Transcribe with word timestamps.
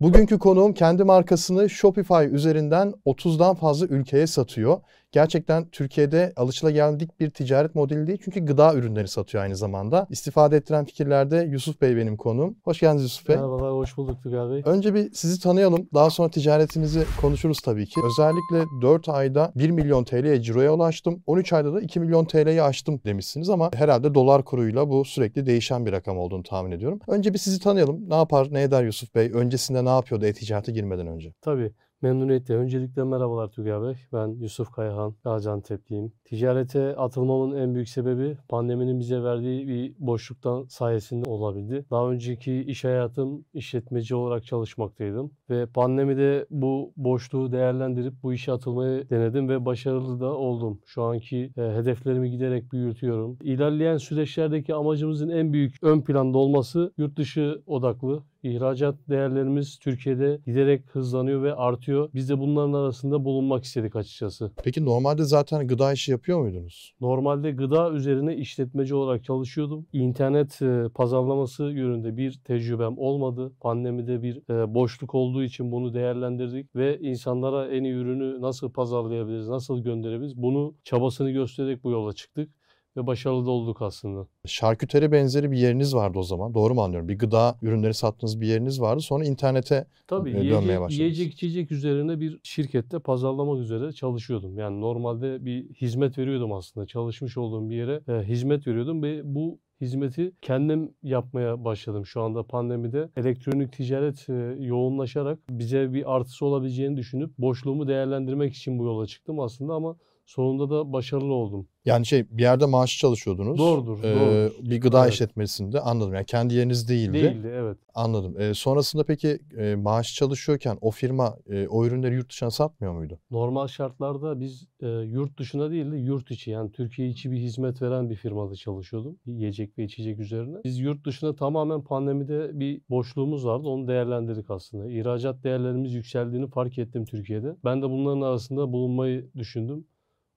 Bugünkü 0.00 0.38
konuğum 0.38 0.74
kendi 0.74 1.04
markasını 1.04 1.70
Shopify 1.70 2.24
üzerinden 2.30 2.94
30'dan 3.06 3.54
fazla 3.54 3.86
ülkeye 3.86 4.26
satıyor. 4.26 4.80
Gerçekten 5.12 5.68
Türkiye'de 5.68 6.32
alışılageldik 6.36 7.20
bir 7.20 7.30
ticaret 7.30 7.74
modeli 7.74 8.06
değil 8.06 8.18
çünkü 8.24 8.44
gıda 8.44 8.74
ürünleri 8.74 9.08
satıyor 9.08 9.44
aynı 9.44 9.56
zamanda. 9.56 10.06
İstifade 10.10 10.56
ettiren 10.56 10.84
fikirlerde 10.84 11.36
Yusuf 11.50 11.80
Bey 11.80 11.96
benim 11.96 12.16
konuğum. 12.16 12.56
Hoş 12.64 12.80
geldiniz 12.80 13.02
Yusuf 13.02 13.28
Bey. 13.28 13.36
Merhabalar, 13.36 13.72
hoş 13.72 13.96
bulduk 13.96 14.22
Tugay 14.22 14.50
Bey. 14.50 14.62
Önce 14.64 14.94
bir 14.94 15.12
sizi 15.14 15.40
tanıyalım. 15.40 15.88
Daha 15.94 16.10
sonra 16.10 16.30
ticaretinizi 16.30 17.04
konuşuruz 17.20 17.60
tabii 17.60 17.86
ki. 17.86 18.00
Özellikle 18.06 18.70
4 18.82 19.08
ayda 19.08 19.52
1 19.54 19.70
milyon 19.70 20.04
TL'ye 20.04 20.42
ciroya 20.42 20.74
ulaştım. 20.74 21.22
13 21.26 21.52
ayda 21.52 21.74
da 21.74 21.80
2 21.80 22.00
milyon 22.00 22.24
TL'yi 22.24 22.62
aştım 22.62 23.00
demişsiniz 23.04 23.50
ama 23.50 23.70
herhalde 23.74 24.14
dolar 24.14 24.44
kuruyla 24.44 24.90
bu 24.90 25.04
sürekli 25.04 25.46
değişen 25.46 25.86
bir 25.86 25.92
rakam 25.92 26.18
olduğunu 26.18 26.42
tahmin 26.42 26.70
ediyorum. 26.70 27.00
Önce 27.08 27.34
bir 27.34 27.38
sizi 27.38 27.60
tanıyalım. 27.60 28.10
Ne 28.10 28.14
yapar, 28.14 28.48
ne 28.50 28.62
eder 28.62 28.84
Yusuf 28.84 29.14
Bey? 29.14 29.30
Öncesinde 29.34 29.85
ne 29.86 29.90
yapıyordu 29.90 30.26
e-ticarete 30.26 30.72
girmeden 30.72 31.06
önce? 31.06 31.32
Tabii. 31.40 31.72
Memnuniyetle. 32.02 32.54
Öncelikle 32.54 33.04
merhabalar 33.04 33.48
Tugay 33.48 33.82
Bey. 33.82 33.94
Ben 34.12 34.28
Yusuf 34.28 34.72
Kayahan, 34.72 35.14
Gaziantep'liyim. 35.24 36.12
Ticarete 36.24 36.96
atılmamın 36.96 37.56
en 37.56 37.74
büyük 37.74 37.88
sebebi 37.88 38.36
pandeminin 38.48 39.00
bize 39.00 39.22
verdiği 39.22 39.68
bir 39.68 39.94
boşluktan 39.98 40.64
sayesinde 40.64 41.30
olabildi. 41.30 41.84
Daha 41.90 42.10
önceki 42.10 42.60
iş 42.60 42.84
hayatım 42.84 43.44
işletmeci 43.54 44.14
olarak 44.14 44.44
çalışmaktaydım. 44.44 45.30
Ve 45.50 45.66
pandemide 45.66 46.46
bu 46.50 46.92
boşluğu 46.96 47.52
değerlendirip 47.52 48.14
bu 48.22 48.32
işe 48.32 48.52
atılmayı 48.52 49.10
denedim 49.10 49.48
ve 49.48 49.64
başarılı 49.64 50.20
da 50.20 50.34
oldum. 50.34 50.80
Şu 50.86 51.02
anki 51.02 51.50
e, 51.56 51.60
hedeflerimi 51.60 52.30
giderek 52.30 52.72
büyütüyorum. 52.72 53.38
İlerleyen 53.42 53.96
süreçlerdeki 53.96 54.74
amacımızın 54.74 55.28
en 55.28 55.52
büyük 55.52 55.82
ön 55.82 56.00
planda 56.00 56.38
olması 56.38 56.92
yurt 56.98 57.16
dışı 57.16 57.62
odaklı 57.66 58.22
İhracat 58.46 58.94
değerlerimiz 59.08 59.78
Türkiye'de 59.78 60.38
giderek 60.46 60.82
hızlanıyor 60.92 61.42
ve 61.42 61.54
artıyor. 61.54 62.10
Biz 62.14 62.28
de 62.28 62.38
bunların 62.38 62.72
arasında 62.72 63.24
bulunmak 63.24 63.64
istedik 63.64 63.96
açıkçası. 63.96 64.50
Peki 64.64 64.84
normalde 64.84 65.24
zaten 65.24 65.66
gıda 65.66 65.92
işi 65.92 66.10
yapıyor 66.10 66.40
muydunuz? 66.40 66.94
Normalde 67.00 67.50
gıda 67.50 67.92
üzerine 67.92 68.36
işletmeci 68.36 68.94
olarak 68.94 69.24
çalışıyordum. 69.24 69.86
İnternet 69.92 70.62
e, 70.62 70.84
pazarlaması 70.94 71.64
yönünde 71.64 72.16
bir 72.16 72.40
tecrübem 72.44 72.98
olmadı. 72.98 73.52
Pandemide 73.60 74.22
bir 74.22 74.36
e, 74.50 74.74
boşluk 74.74 75.14
olduğu 75.14 75.42
için 75.42 75.72
bunu 75.72 75.94
değerlendirdik 75.94 76.76
ve 76.76 76.98
insanlara 77.00 77.68
en 77.68 77.84
iyi 77.84 77.94
ürünü 77.94 78.40
nasıl 78.40 78.72
pazarlayabiliriz, 78.72 79.48
nasıl 79.48 79.78
gönderebiliriz 79.82 80.36
bunu 80.36 80.74
çabasını 80.84 81.30
göstererek 81.30 81.84
bu 81.84 81.90
yola 81.90 82.12
çıktık 82.12 82.50
ve 82.96 83.06
başarılı 83.06 83.46
da 83.46 83.50
olduk 83.50 83.82
aslında. 83.82 84.26
Şarküteri 84.46 85.12
benzeri 85.12 85.50
bir 85.50 85.58
yeriniz 85.58 85.94
vardı 85.94 86.18
o 86.18 86.22
zaman. 86.22 86.54
Doğru 86.54 86.74
mu 86.74 86.82
anlıyorum? 86.82 87.08
Bir 87.08 87.18
gıda 87.18 87.58
ürünleri 87.62 87.94
sattığınız 87.94 88.40
bir 88.40 88.46
yeriniz 88.46 88.80
vardı. 88.80 89.00
Sonra 89.00 89.24
internete 89.24 89.86
Tabii 90.06 90.30
e, 90.30 90.34
dönmeye 90.34 90.44
yiyecek, 90.52 90.80
başladınız. 90.80 90.98
yiyecek 90.98 91.32
içecek 91.32 91.72
üzerine 91.72 92.20
bir 92.20 92.40
şirkette 92.42 92.98
pazarlamak 92.98 93.58
üzere 93.58 93.92
çalışıyordum. 93.92 94.58
Yani 94.58 94.80
normalde 94.80 95.44
bir 95.44 95.68
hizmet 95.74 96.18
veriyordum 96.18 96.52
aslında. 96.52 96.86
Çalışmış 96.86 97.36
olduğum 97.36 97.70
bir 97.70 97.76
yere 97.76 98.00
e, 98.08 98.22
hizmet 98.22 98.66
veriyordum 98.66 99.02
ve 99.02 99.20
bu 99.24 99.58
hizmeti 99.80 100.32
kendim 100.42 100.94
yapmaya 101.02 101.64
başladım 101.64 102.06
şu 102.06 102.22
anda 102.22 102.42
pandemide. 102.42 103.08
Elektronik 103.16 103.72
ticaret 103.72 104.28
e, 104.28 104.56
yoğunlaşarak 104.60 105.38
bize 105.50 105.92
bir 105.92 106.16
artısı 106.16 106.46
olabileceğini 106.46 106.96
düşünüp 106.96 107.38
boşluğumu 107.38 107.88
değerlendirmek 107.88 108.54
için 108.54 108.78
bu 108.78 108.84
yola 108.84 109.06
çıktım 109.06 109.40
aslında 109.40 109.74
ama 109.74 109.96
sonunda 110.26 110.70
da 110.70 110.92
başarılı 110.92 111.32
oldum. 111.34 111.68
Yani 111.84 112.06
şey 112.06 112.24
bir 112.30 112.42
yerde 112.42 112.66
maaş 112.66 112.98
çalışıyordunuz. 112.98 113.58
Doğrudur, 113.58 113.98
Ee, 114.04 114.14
doğrudur. 114.16 114.70
bir 114.70 114.80
gıda 114.80 115.02
Evet. 115.04 115.12
işletmesinde 115.12 115.80
anladım. 115.80 116.14
Yani 116.14 116.26
kendi 116.26 116.54
yeriniz 116.54 116.88
değildi. 116.88 117.12
Değildi 117.12 117.50
evet. 117.54 117.76
Anladım. 117.94 118.40
Ee, 118.40 118.54
sonrasında 118.54 119.04
peki 119.04 119.38
e, 119.58 119.74
maaş 119.74 120.14
çalışıyorken 120.14 120.78
o 120.80 120.90
firma 120.90 121.36
e, 121.50 121.66
o 121.68 121.86
ürünleri 121.86 122.14
yurt 122.14 122.30
dışına 122.30 122.50
satmıyor 122.50 122.94
muydu? 122.94 123.18
Normal 123.30 123.66
şartlarda 123.66 124.40
biz 124.40 124.68
e, 124.80 124.86
yurt 124.88 125.38
dışına 125.38 125.70
değil 125.70 125.92
de 125.92 125.96
yurt 125.96 126.30
içi 126.30 126.50
yani 126.50 126.72
Türkiye 126.72 127.08
içi 127.08 127.30
bir 127.30 127.38
hizmet 127.38 127.82
veren 127.82 128.10
bir 128.10 128.16
firmada 128.16 128.54
çalışıyordum. 128.54 129.16
Yiyecek 129.26 129.78
ve 129.78 129.84
içecek 129.84 130.18
üzerine. 130.20 130.56
Biz 130.64 130.78
yurt 130.78 131.06
dışına 131.06 131.34
tamamen 131.34 131.84
pandemide 131.84 132.60
bir 132.60 132.80
boşluğumuz 132.90 133.46
vardı. 133.46 133.68
Onu 133.68 133.88
değerlendirdik 133.88 134.50
aslında. 134.50 134.90
İhracat 134.90 135.44
değerlerimiz 135.44 135.94
yükseldiğini 135.94 136.48
fark 136.48 136.78
ettim 136.78 137.04
Türkiye'de. 137.04 137.56
Ben 137.64 137.82
de 137.82 137.90
bunların 137.90 138.20
arasında 138.20 138.72
bulunmayı 138.72 139.30
düşündüm. 139.36 139.84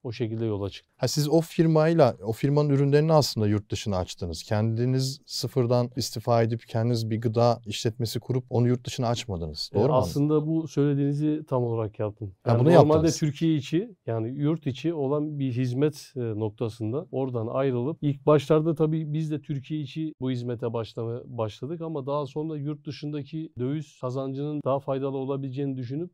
O 0.02 0.12
şekilde 0.12 0.44
yola 0.44 0.70
çıktım. 0.70 0.92
Ha 0.96 1.08
siz 1.08 1.28
o 1.28 1.40
firmayla 1.40 2.16
o 2.22 2.32
firmanın 2.32 2.68
ürünlerini 2.70 3.12
aslında 3.12 3.46
yurt 3.46 3.70
dışına 3.70 3.96
açtınız. 3.98 4.42
Kendiniz 4.42 5.20
sıfırdan 5.26 5.90
istifa 5.96 6.42
edip 6.42 6.68
kendiniz 6.68 7.10
bir 7.10 7.20
gıda 7.20 7.60
işletmesi 7.66 8.20
kurup 8.20 8.44
onu 8.50 8.68
yurt 8.68 8.86
dışına 8.86 9.08
açmadınız. 9.08 9.70
E, 9.72 9.74
Doğru 9.74 9.82
mu? 9.88 9.92
anladım? 9.94 10.08
Aslında 10.10 10.46
bu 10.46 10.68
söylediğinizi 10.68 11.42
tam 11.48 11.64
olarak 11.64 11.98
yaptım. 11.98 12.32
Ha, 12.42 12.50
Yani 12.50 12.60
bunu 12.60 12.74
normalde 12.74 12.92
yaptınız. 12.94 13.18
Türkiye 13.18 13.54
içi 13.56 13.94
yani 14.06 14.28
yurt 14.28 14.66
içi 14.66 14.94
olan 14.94 15.38
bir 15.38 15.52
hizmet 15.52 16.12
e, 16.16 16.20
noktasında 16.20 17.06
oradan 17.12 17.46
ayrılıp 17.46 17.98
ilk 18.02 18.26
başlarda 18.26 18.74
tabii 18.74 19.12
biz 19.12 19.30
de 19.30 19.40
Türkiye 19.40 19.80
içi 19.80 20.12
bu 20.20 20.30
hizmete 20.30 20.72
başlamaya 20.72 21.20
başladık 21.24 21.80
ama 21.80 22.06
daha 22.06 22.26
sonra 22.26 22.56
yurt 22.56 22.86
dışındaki 22.86 23.52
döviz 23.58 23.98
kazancının 24.00 24.60
daha 24.64 24.80
faydalı 24.80 25.16
olabileceğini 25.16 25.76
düşünüp 25.76 26.10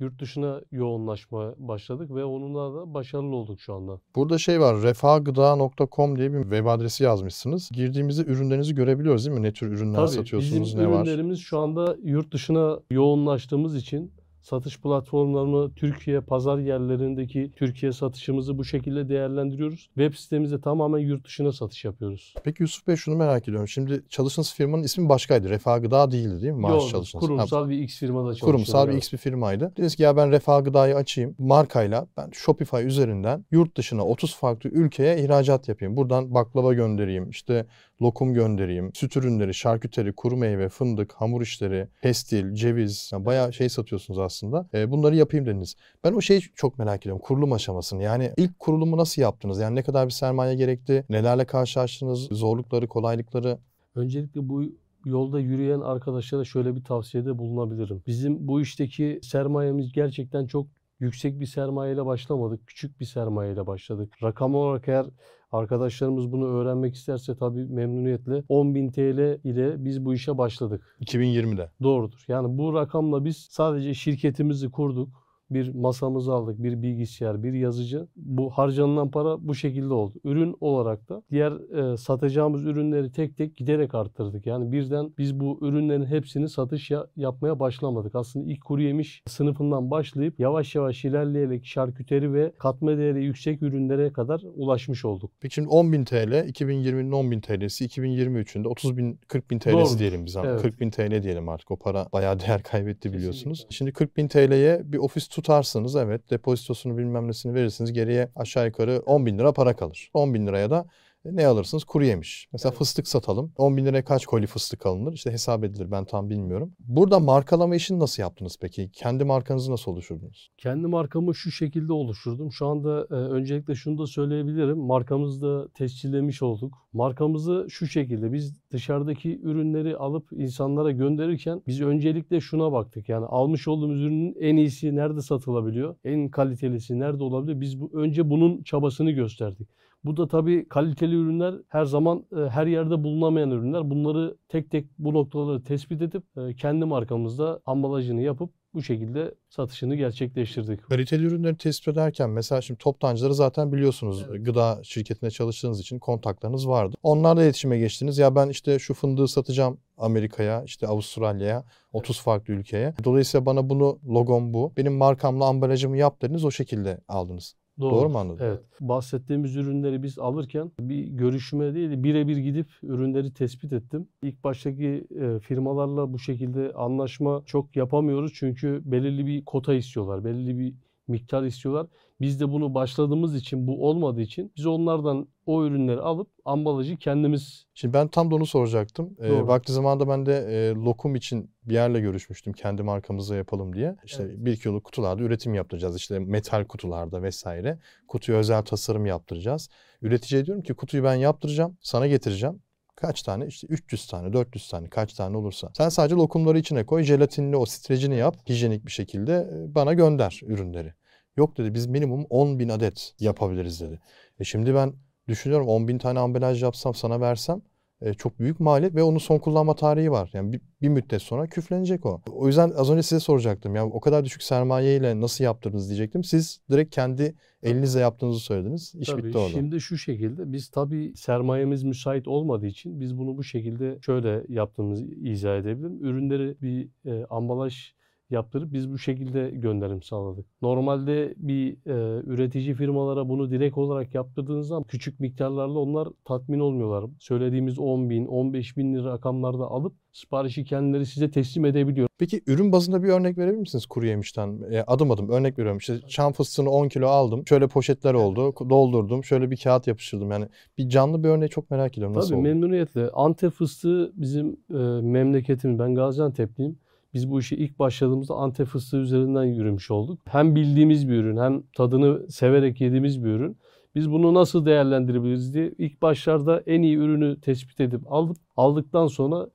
yurt 0.00 0.20
dışına 0.20 0.60
yoğunlaşmaya 0.72 1.54
başladık 1.58 2.10
ve 2.14 2.24
onunla 2.24 2.74
da 2.74 2.94
başarılı 2.94 3.36
olduk 3.36 3.60
şu 3.60 3.74
anda. 3.74 4.00
Burada 4.16 4.38
şey 4.38 4.60
var 4.60 4.82
refahgıda.com 4.82 6.18
diye 6.18 6.32
bir 6.32 6.42
web 6.42 6.66
adresi 6.66 7.04
yazmışsınız. 7.04 7.70
Girdiğimizde 7.72 8.22
ürünlerinizi 8.22 8.74
görebiliyoruz 8.74 9.26
değil 9.26 9.36
mi? 9.38 9.42
Ne 9.42 9.52
tür 9.52 9.66
ürünler 9.72 9.96
Tabii 9.96 10.08
satıyorsunuz, 10.08 10.64
bizim 10.64 10.80
ne 10.80 10.90
var? 10.90 10.96
ürünlerimiz 10.96 11.38
şu 11.38 11.58
anda 11.58 11.96
yurt 12.02 12.32
dışına 12.32 12.80
yoğunlaştığımız 12.90 13.76
için 13.76 14.12
satış 14.50 14.80
platformlarını 14.80 15.74
Türkiye 15.74 16.20
pazar 16.20 16.58
yerlerindeki 16.58 17.52
Türkiye 17.56 17.92
satışımızı 17.92 18.58
bu 18.58 18.64
şekilde 18.64 19.08
değerlendiriyoruz. 19.08 19.78
Web 19.94 20.14
sitemizde 20.14 20.60
tamamen 20.60 20.98
yurt 20.98 21.24
dışına 21.26 21.52
satış 21.52 21.84
yapıyoruz. 21.84 22.34
Peki 22.44 22.62
Yusuf 22.62 22.86
Bey 22.86 22.96
şunu 22.96 23.16
merak 23.16 23.48
ediyorum. 23.48 23.68
Şimdi 23.68 24.02
çalıştığınız 24.08 24.54
firmanın 24.54 24.82
ismi 24.82 25.08
başkaydı. 25.08 25.50
Refah 25.50 25.82
Gıda 25.82 26.10
değildi 26.10 26.42
değil 26.42 26.52
mi? 26.52 26.60
Maaş 26.60 26.82
Yok, 26.82 26.90
çalıştığınız. 26.90 27.24
Ha, 27.24 27.28
kurumsal 27.28 27.68
bir 27.68 27.78
X 27.78 27.98
firmada 27.98 28.26
çalışıyorum. 28.26 28.52
kurumsal 28.52 28.88
bir. 28.88 28.94
X 28.94 29.12
bir 29.12 29.18
firmaydı. 29.18 29.72
Dediniz 29.76 29.96
ki 29.96 30.02
ya 30.02 30.16
ben 30.16 30.30
Refah 30.30 30.64
Gıda'yı 30.64 30.96
açayım. 30.96 31.34
Markayla 31.38 32.06
ben 32.16 32.30
Shopify 32.32 32.86
üzerinden 32.86 33.44
yurt 33.50 33.76
dışına 33.76 34.06
30 34.06 34.34
farklı 34.34 34.70
ülkeye 34.70 35.24
ihracat 35.24 35.68
yapayım. 35.68 35.96
Buradan 35.96 36.34
baklava 36.34 36.74
göndereyim, 36.74 37.30
işte 37.30 37.66
lokum 38.02 38.34
göndereyim, 38.34 38.90
süt 38.94 39.16
ürünleri, 39.16 39.54
şarküteri, 39.54 40.12
kuru 40.12 40.36
meyve, 40.36 40.68
fındık, 40.68 41.12
hamur 41.12 41.42
işleri, 41.42 41.88
pestil, 42.02 42.54
ceviz. 42.54 43.10
Yani 43.12 43.26
bayağı 43.26 43.52
şey 43.52 43.68
satıyorsunuz 43.68 44.18
aslında. 44.18 44.68
E, 44.74 44.90
bunları 44.90 45.16
yapayım 45.16 45.46
dediniz. 45.46 45.76
Ben 46.04 46.12
o 46.12 46.20
şeyi 46.20 46.40
çok 46.40 46.78
merak 46.78 47.00
ediyorum. 47.00 47.22
Kurulum 47.24 47.52
aşamasını. 47.52 48.02
Yani 48.02 48.32
ilk 48.36 48.58
kurulumu 48.58 48.96
nasıl 48.96 49.22
yaptınız? 49.22 49.60
Yani 49.60 49.74
ne 49.74 49.82
kadar 49.82 50.06
bir 50.06 50.12
sermaye 50.12 50.54
gerekti? 50.54 51.04
Nelerle 51.08 51.44
karşılaştınız? 51.44 52.28
Zorlukları, 52.30 52.88
kolaylıkları? 52.88 53.58
Öncelikle 53.94 54.48
bu 54.48 54.64
yolda 55.04 55.40
yürüyen 55.40 55.80
arkadaşlara 55.80 56.44
şöyle 56.44 56.76
bir 56.76 56.84
tavsiyede 56.84 57.38
bulunabilirim. 57.38 58.02
Bizim 58.06 58.48
bu 58.48 58.60
işteki 58.60 59.20
sermayemiz 59.22 59.92
gerçekten 59.92 60.46
çok 60.46 60.66
yüksek 61.00 61.40
bir 61.40 61.46
sermayeyle 61.46 62.06
başlamadık. 62.06 62.66
Küçük 62.66 63.00
bir 63.00 63.04
sermayeyle 63.04 63.66
başladık. 63.66 64.22
Rakam 64.22 64.54
olarak 64.54 64.88
eğer 64.88 65.06
arkadaşlarımız 65.52 66.32
bunu 66.32 66.46
öğrenmek 66.46 66.94
isterse 66.94 67.36
tabii 67.36 67.66
memnuniyetle 67.66 68.34
10.000 68.34 68.92
TL 68.92 69.46
ile 69.48 69.84
biz 69.84 70.04
bu 70.04 70.14
işe 70.14 70.38
başladık. 70.38 70.96
2020'de. 71.00 71.70
Doğrudur. 71.82 72.24
Yani 72.28 72.58
bu 72.58 72.74
rakamla 72.74 73.24
biz 73.24 73.36
sadece 73.36 73.94
şirketimizi 73.94 74.70
kurduk. 74.70 75.29
Bir 75.50 75.74
masamızı 75.74 76.32
aldık, 76.32 76.62
bir 76.62 76.82
bilgisayar, 76.82 77.42
bir 77.42 77.52
yazıcı. 77.52 78.06
Bu 78.16 78.50
harcanılan 78.50 79.10
para 79.10 79.48
bu 79.48 79.54
şekilde 79.54 79.94
oldu. 79.94 80.14
Ürün 80.24 80.56
olarak 80.60 81.08
da 81.08 81.22
diğer 81.30 81.52
e, 81.92 81.96
satacağımız 81.96 82.64
ürünleri 82.66 83.12
tek 83.12 83.36
tek 83.36 83.56
giderek 83.56 83.94
arttırdık. 83.94 84.46
Yani 84.46 84.72
birden 84.72 85.10
biz 85.18 85.40
bu 85.40 85.58
ürünlerin 85.62 86.04
hepsini 86.06 86.48
satış 86.48 86.90
ya- 86.90 87.06
yapmaya 87.16 87.60
başlamadık. 87.60 88.14
Aslında 88.14 88.52
ilk 88.52 88.64
kuru 88.64 88.82
yemiş 88.82 89.22
sınıfından 89.26 89.90
başlayıp 89.90 90.40
yavaş 90.40 90.74
yavaş 90.74 91.04
ilerleyerek 91.04 91.66
şarküteri 91.66 92.32
ve 92.34 92.52
katma 92.58 92.98
değeri 92.98 93.24
yüksek 93.24 93.62
ürünlere 93.62 94.12
kadar 94.12 94.42
ulaşmış 94.54 95.04
olduk. 95.04 95.30
Peki 95.40 95.54
şimdi 95.54 95.68
10.000 95.68 96.04
TL, 96.04 96.48
2020'nin 96.48 97.10
10.000 97.12 97.40
TL'si, 97.40 97.84
2023'ün 97.86 98.64
de 98.64 98.68
30.000, 98.68 99.16
40.000 99.28 99.58
TL'si 99.58 99.72
Doğrudur. 99.72 99.98
diyelim 99.98 100.26
biz. 100.26 100.36
Evet. 100.36 100.60
40.000 100.64 100.90
TL 100.90 101.22
diyelim 101.22 101.48
artık. 101.48 101.70
O 101.70 101.76
para 101.76 102.06
bayağı 102.12 102.40
değer 102.40 102.62
kaybetti 102.62 103.12
biliyorsunuz. 103.12 103.66
Kesinlikle. 103.70 103.76
Şimdi 103.76 103.90
40.000 103.90 104.28
TL'ye 104.28 104.82
bir 104.84 104.98
ofis 104.98 105.28
tutarsınız. 105.40 105.96
Evet 105.96 106.30
depozitosunu 106.30 106.98
bilmem 106.98 107.28
nesini 107.28 107.54
verirsiniz. 107.54 107.92
Geriye 107.92 108.28
aşağı 108.36 108.66
yukarı 108.66 108.96
10.000 108.96 109.38
lira 109.38 109.52
para 109.52 109.76
kalır. 109.76 110.10
10.000 110.14 110.46
liraya 110.46 110.70
da 110.70 110.86
Ne 111.24 111.46
alırsınız? 111.46 111.84
Kuru 111.84 112.04
yemiş. 112.04 112.48
Mesela 112.52 112.70
Evet. 112.70 112.78
fıstık 112.78 113.08
satalım. 113.08 113.52
10 113.56 113.76
bin 113.76 113.84
liraya 113.84 114.04
kaç 114.04 114.26
koli 114.26 114.46
fıstık 114.46 114.86
alınır? 114.86 115.12
İşte 115.12 115.30
hesap 115.30 115.64
edilir 115.64 115.90
ben 115.90 116.04
tam 116.04 116.30
bilmiyorum. 116.30 116.72
Burada 116.78 117.18
markalama 117.18 117.76
işini 117.76 117.98
nasıl 117.98 118.22
yaptınız 118.22 118.56
peki? 118.60 118.90
Kendi 118.92 119.24
markanızı 119.24 119.72
nasıl 119.72 119.92
oluşturdunuz? 119.92 120.50
Kendi 120.58 120.86
markamı 120.86 121.34
şu 121.34 121.50
şekilde 121.50 121.92
oluşturdum. 121.92 122.52
Şu 122.52 122.66
anda 122.66 123.06
e, 123.10 123.14
öncelikle 123.14 123.74
şunu 123.74 123.98
da 123.98 124.06
söyleyebilirim. 124.06 124.78
Markamızı 124.78 125.42
da 125.42 125.68
tescillemiş 125.68 126.42
olduk. 126.42 126.74
Markamızı 126.92 127.66
şu 127.70 127.86
şekilde 127.86 128.32
biz 128.32 128.70
dışarıdaki 128.72 129.40
ürünleri 129.42 129.96
alıp 129.96 130.32
insanlara 130.32 130.90
gönderirken 130.90 131.62
biz 131.66 131.80
öncelikle 131.80 132.40
şuna 132.40 132.72
baktık. 132.72 133.08
Yani 133.08 133.26
almış 133.26 133.68
olduğumuz 133.68 134.00
ürünün 134.00 134.36
en 134.40 134.56
iyisi 134.56 134.96
nerede 134.96 135.20
satılabiliyor? 135.22 135.96
En 136.04 136.28
kalitelisi 136.28 136.98
nerede 136.98 137.22
olabilir? 137.24 137.60
Biz 137.60 137.80
bu, 137.80 137.90
önce 137.94 138.30
bunun 138.30 138.62
çabasını 138.62 139.10
gösterdik. 139.10 139.68
Bu 140.04 140.16
da 140.16 140.28
tabii 140.28 140.68
kaliteli 140.68 141.14
ürünler 141.14 141.54
her 141.68 141.84
zaman 141.84 142.26
e, 142.32 142.48
her 142.48 142.66
yerde 142.66 143.04
bulunamayan 143.04 143.50
ürünler. 143.50 143.90
Bunları 143.90 144.36
tek 144.48 144.70
tek 144.70 144.86
bu 144.98 145.14
noktaları 145.14 145.64
tespit 145.64 146.02
edip 146.02 146.22
e, 146.36 146.54
kendi 146.54 146.84
markamızda 146.84 147.60
ambalajını 147.66 148.22
yapıp 148.22 148.50
bu 148.74 148.82
şekilde 148.82 149.34
satışını 149.48 149.94
gerçekleştirdik. 149.94 150.82
Kaliteli 150.82 151.26
ürünleri 151.26 151.56
tespit 151.56 151.88
ederken 151.88 152.30
mesela 152.30 152.60
şimdi 152.60 152.78
toptancıları 152.78 153.34
zaten 153.34 153.72
biliyorsunuz. 153.72 154.26
Evet. 154.30 154.46
Gıda 154.46 154.80
şirketinde 154.82 155.30
çalıştığınız 155.30 155.80
için 155.80 155.98
kontaklarınız 155.98 156.68
vardı. 156.68 156.96
Onlarla 157.02 157.42
iletişime 157.44 157.78
geçtiniz. 157.78 158.18
Ya 158.18 158.34
ben 158.34 158.48
işte 158.48 158.78
şu 158.78 158.94
fındığı 158.94 159.28
satacağım 159.28 159.78
Amerika'ya, 159.98 160.62
işte 160.64 160.86
Avustralya'ya, 160.86 161.64
30 161.92 162.20
farklı 162.20 162.54
ülkeye. 162.54 162.94
Dolayısıyla 163.04 163.46
bana 163.46 163.70
bunu 163.70 163.98
logom 164.08 164.54
bu. 164.54 164.72
Benim 164.76 164.92
markamla 164.92 165.44
ambalajımı 165.44 165.96
yap 165.96 166.22
dediniz 166.22 166.44
o 166.44 166.50
şekilde 166.50 167.00
aldınız. 167.08 167.54
Doğru, 167.80 168.08
mu 168.08 168.18
anladım? 168.18 168.46
Evet. 168.46 168.60
Bahsettiğimiz 168.80 169.56
ürünleri 169.56 170.02
biz 170.02 170.18
alırken 170.18 170.72
bir 170.80 171.04
görüşme 171.04 171.74
değil 171.74 171.90
de 171.90 172.04
birebir 172.04 172.36
gidip 172.36 172.68
ürünleri 172.82 173.34
tespit 173.34 173.72
ettim. 173.72 174.08
İlk 174.22 174.44
baştaki 174.44 175.06
e, 175.20 175.38
firmalarla 175.38 176.12
bu 176.12 176.18
şekilde 176.18 176.72
anlaşma 176.72 177.42
çok 177.46 177.76
yapamıyoruz 177.76 178.32
çünkü 178.34 178.82
belirli 178.84 179.26
bir 179.26 179.44
kota 179.44 179.74
istiyorlar, 179.74 180.24
belirli 180.24 180.58
bir 180.58 180.74
miktar 181.08 181.42
istiyorlar. 181.42 181.86
Biz 182.20 182.40
de 182.40 182.52
bunu 182.52 182.74
başladığımız 182.74 183.36
için 183.36 183.66
bu 183.66 183.88
olmadığı 183.88 184.20
için 184.20 184.52
biz 184.56 184.66
onlardan 184.66 185.28
o 185.50 185.64
ürünleri 185.64 186.00
alıp 186.00 186.30
ambalajı 186.44 186.96
kendimiz 186.96 187.66
Şimdi 187.74 187.94
ben 187.94 188.08
tam 188.08 188.30
da 188.30 188.34
onu 188.34 188.46
soracaktım. 188.46 189.16
Ee, 189.18 189.28
Doğru. 189.28 189.46
vakti 189.46 189.72
zamanında 189.72 190.08
ben 190.08 190.26
de 190.26 190.36
e, 190.36 190.74
lokum 190.74 191.14
için 191.14 191.50
bir 191.64 191.74
yerle 191.74 192.00
görüşmüştüm. 192.00 192.52
Kendi 192.52 192.82
markamızda 192.82 193.36
yapalım 193.36 193.74
diye. 193.74 193.96
İşte 194.04 194.22
Evet. 194.22 194.34
bir 194.38 194.56
kiloluk 194.56 194.84
kutularda 194.84 195.22
üretim 195.22 195.54
yaptıracağız. 195.54 195.96
İşte 195.96 196.18
metal 196.18 196.64
kutularda 196.64 197.22
vesaire. 197.22 197.78
Kutuya 198.08 198.38
özel 198.38 198.62
tasarım 198.62 199.06
yaptıracağız. 199.06 199.68
Üreticiye 200.02 200.46
diyorum 200.46 200.62
ki 200.62 200.74
kutuyu 200.74 201.04
ben 201.04 201.14
yaptıracağım. 201.14 201.76
Sana 201.80 202.06
getireceğim. 202.06 202.62
Kaç 202.96 203.22
tane? 203.22 203.46
İşte 203.46 203.66
300 203.66 204.06
tane, 204.06 204.32
400 204.32 204.68
tane 204.68 204.88
kaç 204.88 205.14
tane 205.14 205.36
olursa. 205.36 205.70
Sen 205.76 205.88
sadece 205.88 206.14
lokumları 206.14 206.58
içine 206.58 206.86
koy. 206.86 207.02
Jelatinli 207.02 207.56
o 207.56 207.66
strecini 207.66 208.16
yap. 208.16 208.36
Hijyenik 208.48 208.86
bir 208.86 208.90
şekilde 208.90 209.32
e, 209.34 209.74
bana 209.74 209.94
gönder 209.94 210.40
ürünleri. 210.46 210.94
Yok 211.36 211.58
dedi 211.58 211.74
biz 211.74 211.86
minimum 211.86 212.26
10 212.30 212.58
bin 212.58 212.68
adet 212.68 213.14
yapabiliriz 213.20 213.80
dedi. 213.80 214.00
E 214.40 214.44
şimdi 214.44 214.74
ben 214.74 214.92
düşünüyorum 215.30 215.68
10 215.68 215.88
bin 215.88 215.98
tane 215.98 216.18
ambalaj 216.18 216.62
yapsam 216.62 216.94
sana 216.94 217.20
versem 217.20 217.62
e, 218.00 218.14
çok 218.14 218.38
büyük 218.38 218.60
maliyet 218.60 218.94
ve 218.94 219.02
onun 219.02 219.18
son 219.18 219.38
kullanma 219.38 219.74
tarihi 219.74 220.10
var. 220.10 220.30
Yani 220.32 220.52
bir, 220.52 220.60
bir 220.82 220.88
müddet 220.88 221.22
sonra 221.22 221.46
küflenecek 221.46 222.06
o. 222.06 222.20
O 222.32 222.46
yüzden 222.46 222.70
az 222.70 222.90
önce 222.90 223.02
size 223.02 223.20
soracaktım. 223.20 223.76
Ya 223.76 223.86
o 223.86 224.00
kadar 224.00 224.24
düşük 224.24 224.42
sermayeyle 224.42 225.20
nasıl 225.20 225.44
yaptınız 225.44 225.88
diyecektim. 225.88 226.24
Siz 226.24 226.60
direkt 226.70 226.94
kendi 226.94 227.34
elinizle 227.62 228.00
yaptığınızı 228.00 228.40
söylediniz. 228.40 228.94
İş 228.94 229.08
Tabii 229.08 229.24
bitti 229.24 229.38
orada. 229.38 229.50
şimdi 229.50 229.80
şu 229.80 229.98
şekilde 229.98 230.52
biz 230.52 230.68
tabii 230.68 231.12
sermayemiz 231.16 231.82
müsait 231.82 232.28
olmadığı 232.28 232.66
için 232.66 233.00
biz 233.00 233.18
bunu 233.18 233.36
bu 233.36 233.44
şekilde 233.44 233.98
şöyle 234.00 234.44
yaptığımızı 234.48 235.04
izah 235.04 235.58
edebilirim. 235.58 236.04
Ürünleri 236.04 236.56
bir 236.62 236.88
e, 237.04 237.24
ambalaj 237.30 237.92
yaptırıp 238.30 238.72
biz 238.72 238.92
bu 238.92 238.98
şekilde 238.98 239.50
gönderim 239.50 240.02
sağladık. 240.02 240.46
Normalde 240.62 241.34
bir 241.36 241.72
e, 241.72 242.22
üretici 242.26 242.74
firmalara 242.74 243.28
bunu 243.28 243.50
direkt 243.50 243.78
olarak 243.78 244.14
yaptırdığınız 244.14 244.68
zaman 244.68 244.84
küçük 244.84 245.20
miktarlarla 245.20 245.78
onlar 245.78 246.08
tatmin 246.24 246.60
olmuyorlar. 246.60 247.10
Söylediğimiz 247.18 247.78
10 247.78 248.10
bin, 248.10 248.26
15 248.26 248.76
bin 248.76 248.94
lira 248.94 249.12
rakamlarda 249.12 249.64
alıp 249.64 249.92
siparişi 250.12 250.64
kendileri 250.64 251.06
size 251.06 251.30
teslim 251.30 251.64
edebiliyor. 251.64 252.08
Peki 252.18 252.42
ürün 252.46 252.72
bazında 252.72 253.02
bir 253.02 253.08
örnek 253.08 253.38
verebilir 253.38 253.60
misiniz 253.60 253.86
kuru 253.86 254.06
yemişten? 254.06 254.60
E, 254.70 254.82
adım 254.86 255.10
adım 255.10 255.28
örnek 255.28 255.58
veriyorum. 255.58 255.78
İşte 255.78 256.00
çam 256.08 256.32
fıstığını 256.32 256.70
10 256.70 256.88
kilo 256.88 257.06
aldım. 257.06 257.42
Şöyle 257.48 257.66
poşetler 257.66 258.14
oldu. 258.14 258.54
Doldurdum. 258.70 259.24
Şöyle 259.24 259.50
bir 259.50 259.56
kağıt 259.56 259.86
yapıştırdım. 259.86 260.30
Yani 260.30 260.46
bir 260.78 260.88
canlı 260.88 261.24
bir 261.24 261.28
örneği 261.28 261.48
çok 261.48 261.70
merak 261.70 261.92
ediyorum. 261.92 262.16
Nasıl 262.16 262.28
Tabii 262.28 262.38
oldu? 262.38 262.48
memnuniyetle. 262.48 263.10
Antep 263.10 263.52
fıstığı 263.52 264.12
bizim 264.14 264.56
e, 264.70 264.76
memleketimiz. 265.02 265.78
Ben 265.78 265.94
Gaziantep'liyim. 265.94 266.78
Biz 267.14 267.30
bu 267.30 267.40
işe 267.40 267.56
ilk 267.56 267.78
başladığımızda 267.78 268.34
Antep 268.34 268.66
fıstığı 268.66 268.96
üzerinden 268.96 269.44
yürümüş 269.44 269.90
olduk. 269.90 270.20
Hem 270.24 270.54
bildiğimiz 270.54 271.08
bir 271.08 271.14
ürün 271.14 271.36
hem 271.36 271.62
tadını 271.76 272.30
severek 272.30 272.80
yediğimiz 272.80 273.24
bir 273.24 273.30
ürün. 273.30 273.56
Biz 273.94 274.10
bunu 274.10 274.34
nasıl 274.34 274.66
değerlendirebiliriz 274.66 275.54
diye 275.54 275.72
ilk 275.78 276.02
başlarda 276.02 276.62
en 276.66 276.82
iyi 276.82 276.96
ürünü 276.96 277.40
tespit 277.40 277.80
edip 277.80 278.12
aldık. 278.12 278.36
Aldıktan 278.56 279.06
sonra 279.06 279.48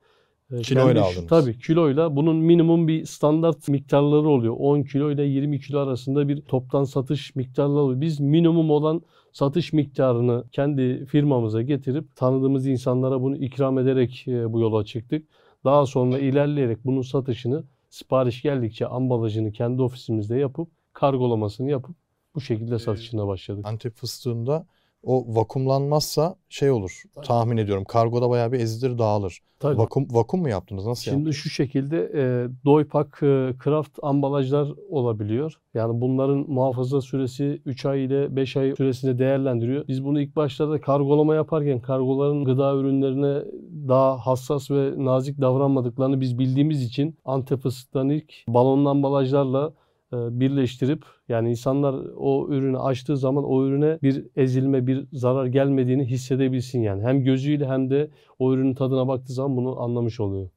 e, 0.51 0.61
Kiloyla 0.61 0.85
kendi- 0.87 0.99
aldınız. 1.01 1.27
Tabii 1.27 1.59
kiloyla. 1.59 2.15
Bunun 2.15 2.35
minimum 2.35 2.87
bir 2.87 3.05
standart 3.05 3.67
miktarları 3.69 4.27
oluyor. 4.29 4.55
10 4.59 4.83
kilo 4.83 5.11
ile 5.11 5.23
20 5.23 5.59
kilo 5.59 5.79
arasında 5.79 6.27
bir 6.27 6.41
toptan 6.41 6.83
satış 6.83 7.35
miktarları 7.35 7.79
oluyor. 7.79 8.01
Biz 8.01 8.19
minimum 8.19 8.69
olan 8.71 9.01
satış 9.31 9.73
miktarını 9.73 10.43
kendi 10.51 11.05
firmamıza 11.05 11.61
getirip 11.61 12.15
tanıdığımız 12.15 12.67
insanlara 12.67 13.21
bunu 13.21 13.37
ikram 13.37 13.79
ederek 13.79 14.25
e, 14.27 14.53
bu 14.53 14.59
yola 14.59 14.85
çıktık. 14.85 15.27
Daha 15.65 15.85
sonra 15.85 16.19
ilerleyerek 16.19 16.85
bunun 16.85 17.01
satışını 17.01 17.63
sipariş 17.89 18.41
geldikçe 18.41 18.87
ambalajını 18.87 19.51
kendi 19.51 19.81
ofisimizde 19.81 20.37
yapıp 20.37 20.69
kargolamasını 20.93 21.69
yapıp 21.69 21.95
bu 22.35 22.41
şekilde 22.41 22.79
satışına 22.79 23.27
başladık. 23.27 23.65
Antep 23.65 23.95
fıstığında 23.95 24.65
o 25.05 25.35
vakumlanmazsa 25.35 26.35
şey 26.49 26.71
olur. 26.71 27.03
Tabii. 27.15 27.25
Tahmin 27.25 27.57
ediyorum. 27.57 27.83
Kargoda 27.83 28.29
bayağı 28.29 28.51
bir 28.51 28.59
ezilir 28.59 28.97
dağılır. 28.97 29.39
Tabii. 29.59 29.77
Vakum 29.77 30.07
vakum 30.11 30.41
mu 30.41 30.49
yaptınız? 30.49 30.85
Nasıl 30.85 31.03
Şimdi 31.03 31.15
yaptınız? 31.15 31.35
şu 31.35 31.49
şekilde 31.49 32.11
e, 32.15 32.23
Doypak 32.65 33.19
e, 33.23 33.53
Craft 33.63 33.99
ambalajlar 34.01 34.67
olabiliyor. 34.89 35.53
Yani 35.73 36.01
bunların 36.01 36.37
muhafaza 36.37 37.01
süresi 37.01 37.61
3 37.65 37.85
ay 37.85 38.05
ile 38.05 38.35
5 38.35 38.57
ay 38.57 38.75
süresinde 38.75 39.19
değerlendiriyor. 39.19 39.87
Biz 39.87 40.05
bunu 40.05 40.21
ilk 40.21 40.35
başlarda 40.35 40.81
kargolama 40.81 41.35
yaparken 41.35 41.79
kargoların 41.79 42.45
gıda 42.45 42.75
ürünlerine 42.75 43.43
daha 43.87 44.17
hassas 44.17 44.71
ve 44.71 44.93
nazik 44.97 45.41
davranmadıklarını 45.41 46.21
biz 46.21 46.39
bildiğimiz 46.39 46.83
için 46.83 47.17
Antep 47.25 47.61
fıstıklarını 47.61 48.13
ilk 48.13 48.33
balonlu 48.47 48.89
ambalajlarla 48.89 49.73
birleştirip 50.31 51.05
yani 51.29 51.49
insanlar 51.49 51.95
o 52.15 52.47
ürünü 52.49 52.77
açtığı 52.79 53.17
zaman 53.17 53.43
o 53.43 53.65
ürüne 53.65 53.99
bir 54.03 54.25
ezilme, 54.35 54.87
bir 54.87 55.07
zarar 55.13 55.45
gelmediğini 55.45 56.05
hissedebilsin 56.05 56.81
yani. 56.81 57.03
Hem 57.03 57.23
gözüyle 57.23 57.67
hem 57.67 57.89
de 57.89 58.09
o 58.39 58.53
ürünün 58.53 58.73
tadına 58.73 59.07
baktığı 59.07 59.33
zaman 59.33 59.57
bunu 59.57 59.79
anlamış 59.81 60.19
oluyor. 60.19 60.49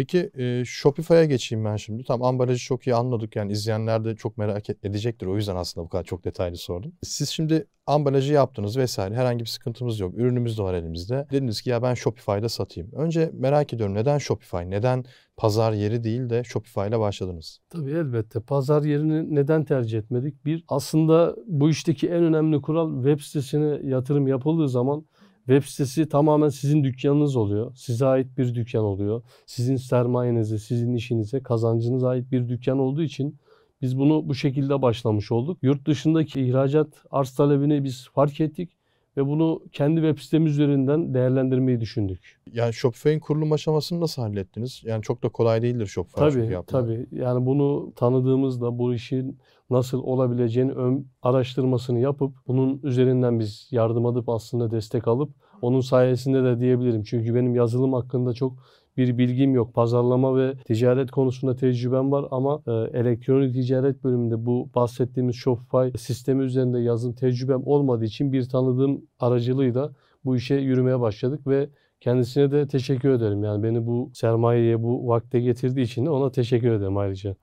Peki 0.00 0.30
e, 0.38 0.64
Shopify'a 0.64 1.24
geçeyim 1.24 1.64
ben 1.64 1.76
şimdi. 1.76 2.04
Tamam 2.04 2.28
ambalajı 2.28 2.64
çok 2.64 2.86
iyi 2.86 2.94
anladık. 2.94 3.36
Yani 3.36 3.52
izleyenler 3.52 4.04
de 4.04 4.16
çok 4.16 4.38
merak 4.38 4.70
edecektir. 4.70 5.26
O 5.26 5.36
yüzden 5.36 5.56
aslında 5.56 5.84
bu 5.84 5.88
kadar 5.88 6.04
çok 6.04 6.24
detaylı 6.24 6.56
sordum. 6.56 6.92
Siz 7.02 7.28
şimdi 7.28 7.66
ambalajı 7.86 8.32
yaptınız 8.32 8.76
vesaire. 8.76 9.14
Herhangi 9.14 9.40
bir 9.40 9.48
sıkıntımız 9.48 10.00
yok. 10.00 10.14
Ürünümüz 10.16 10.58
de 10.58 10.62
var 10.62 10.74
elimizde. 10.74 11.26
Dediniz 11.30 11.62
ki 11.62 11.70
ya 11.70 11.82
ben 11.82 11.94
Shopify'da 11.94 12.48
satayım. 12.48 12.90
Önce 12.92 13.30
merak 13.34 13.72
ediyorum 13.72 13.94
neden 13.94 14.18
Shopify? 14.18 14.56
Neden 14.56 15.04
pazar 15.36 15.72
yeri 15.72 16.04
değil 16.04 16.30
de 16.30 16.44
Shopify 16.44 16.88
ile 16.88 16.98
başladınız? 16.98 17.60
Tabii 17.70 17.90
elbette. 17.90 18.40
Pazar 18.40 18.82
yerini 18.82 19.34
neden 19.34 19.64
tercih 19.64 19.98
etmedik? 19.98 20.44
Bir, 20.44 20.64
aslında 20.68 21.36
bu 21.46 21.70
işteki 21.70 22.08
en 22.08 22.22
önemli 22.24 22.62
kural 22.62 22.94
web 23.04 23.20
sitesine 23.20 23.80
yatırım 23.82 24.26
yapıldığı 24.26 24.68
zaman 24.68 25.04
web 25.50 25.62
sitesi 25.68 26.08
tamamen 26.08 26.48
sizin 26.48 26.84
dükkanınız 26.84 27.36
oluyor. 27.36 27.72
Size 27.76 28.06
ait 28.06 28.38
bir 28.38 28.54
dükkan 28.54 28.84
oluyor. 28.84 29.22
Sizin 29.46 29.76
sermayenize, 29.76 30.58
sizin 30.58 30.94
işinize, 30.94 31.42
kazancınıza 31.42 32.08
ait 32.08 32.32
bir 32.32 32.48
dükkan 32.48 32.78
olduğu 32.78 33.02
için 33.02 33.36
biz 33.82 33.98
bunu 33.98 34.28
bu 34.28 34.34
şekilde 34.34 34.82
başlamış 34.82 35.32
olduk. 35.32 35.58
Yurt 35.62 35.86
dışındaki 35.86 36.40
ihracat 36.40 36.88
arz 37.10 37.30
talebini 37.34 37.84
biz 37.84 38.08
fark 38.14 38.40
ettik 38.40 38.70
ve 39.16 39.26
bunu 39.26 39.62
kendi 39.72 40.00
web 40.00 40.18
sitemiz 40.18 40.52
üzerinden 40.52 41.14
değerlendirmeyi 41.14 41.80
düşündük. 41.80 42.40
Yani 42.52 42.72
Shopify'in 42.72 43.20
kurulum 43.20 43.52
aşamasını 43.52 44.00
nasıl 44.00 44.22
hallettiniz? 44.22 44.82
Yani 44.84 45.02
çok 45.02 45.22
da 45.22 45.28
kolay 45.28 45.62
değildir 45.62 45.86
Shopify 45.86 46.18
Tabii, 46.18 46.52
yapmak. 46.52 46.68
tabii. 46.68 47.06
Yani 47.12 47.46
bunu 47.46 47.92
tanıdığımızda 47.96 48.78
bu 48.78 48.94
işin 48.94 49.38
nasıl 49.70 50.02
olabileceğini 50.02 50.72
ön 50.72 51.06
araştırmasını 51.22 52.00
yapıp 52.00 52.34
bunun 52.46 52.80
üzerinden 52.82 53.40
biz 53.40 53.68
yardım 53.70 54.06
alıp 54.06 54.28
aslında 54.28 54.70
destek 54.70 55.08
alıp 55.08 55.30
onun 55.62 55.80
sayesinde 55.80 56.44
de 56.44 56.60
diyebilirim. 56.60 57.02
Çünkü 57.02 57.34
benim 57.34 57.54
yazılım 57.54 57.92
hakkında 57.92 58.32
çok 58.32 58.52
bir 58.96 59.18
bilgim 59.18 59.54
yok. 59.54 59.74
Pazarlama 59.74 60.36
ve 60.36 60.54
ticaret 60.56 61.10
konusunda 61.10 61.56
tecrübem 61.56 62.12
var 62.12 62.24
ama 62.30 62.62
e, 62.66 62.98
elektronik 62.98 63.54
ticaret 63.54 64.04
bölümünde 64.04 64.46
bu 64.46 64.70
bahsettiğimiz 64.74 65.36
Shopify 65.36 65.98
sistemi 65.98 66.44
üzerinde 66.44 66.78
yazılım 66.78 67.14
tecrübem 67.14 67.62
olmadığı 67.66 68.04
için 68.04 68.32
bir 68.32 68.48
tanıdığım 68.48 69.02
aracılığıyla 69.20 69.92
bu 70.24 70.36
işe 70.36 70.54
yürümeye 70.54 71.00
başladık 71.00 71.46
ve 71.46 71.70
kendisine 72.00 72.52
de 72.52 72.68
teşekkür 72.68 73.10
ederim. 73.10 73.44
Yani 73.44 73.62
beni 73.62 73.86
bu 73.86 74.10
sermayeye, 74.14 74.82
bu 74.82 75.08
vakte 75.08 75.40
getirdiği 75.40 75.82
için 75.82 76.06
de 76.06 76.10
ona 76.10 76.30
teşekkür 76.32 76.72
ederim 76.72 76.96
ayrıca. 76.96 77.36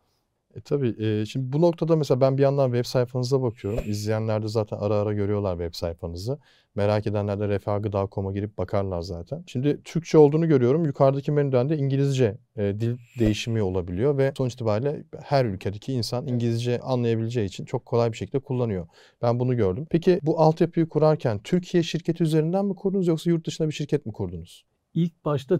E 0.56 0.62
tabii 0.62 0.96
e, 1.06 1.26
şimdi 1.26 1.54
bu 1.54 1.62
noktada 1.62 1.96
mesela 1.96 2.22
ben 2.22 2.38
bir 2.38 2.44
yandan 2.44 2.68
web 2.72 2.86
sayfanıza 2.86 3.42
bakıyorum. 3.42 3.80
İzleyenler 3.86 4.44
de 4.44 4.48
zaten 4.48 4.78
ara 4.78 4.96
ara 4.96 5.14
görüyorlar 5.14 5.58
web 5.58 5.74
sayfanızı. 5.74 6.40
Merak 6.76 7.08
edenler 7.08 7.40
de 7.40 7.48
refahgıda.com'a 7.48 8.32
girip 8.32 8.58
bakarlar 8.58 9.02
zaten. 9.02 9.44
Şimdi 9.48 9.84
Türkçe 9.84 10.18
olduğunu 10.18 10.48
görüyorum. 10.48 10.86
Yukarıdaki 10.86 11.32
menüden 11.32 11.70
de 11.70 11.78
İngilizce 11.78 12.38
e, 12.58 12.80
dil 12.80 12.98
değişimi 13.20 13.62
olabiliyor 13.62 14.18
ve 14.18 14.34
sonuç 14.38 14.54
itibariyle 14.54 15.04
her 15.24 15.46
ülkedeki 15.46 15.94
insan 15.94 16.28
İngilizce 16.28 16.80
anlayabileceği 16.80 17.48
için 17.48 17.66
çok 17.66 17.86
kolay 17.86 18.12
bir 18.12 18.18
şekilde 18.18 18.40
kullanıyor. 18.40 18.88
Ben 19.22 19.40
bunu 19.40 19.58
gördüm. 19.58 19.88
Peki 19.90 20.20
bu 20.24 20.40
altyapıyı 20.40 20.90
kurarken 20.90 21.40
Türkiye 21.44 21.84
şirketi 21.84 22.24
üzerinden 22.24 22.66
mi 22.66 22.76
kurdunuz 22.76 23.08
yoksa 23.08 23.30
yurt 23.30 23.48
dışında 23.48 23.68
bir 23.68 23.74
şirket 23.74 24.06
mi 24.06 24.14
kurdunuz? 24.14 24.66
İlk 24.94 25.26
başta 25.26 25.58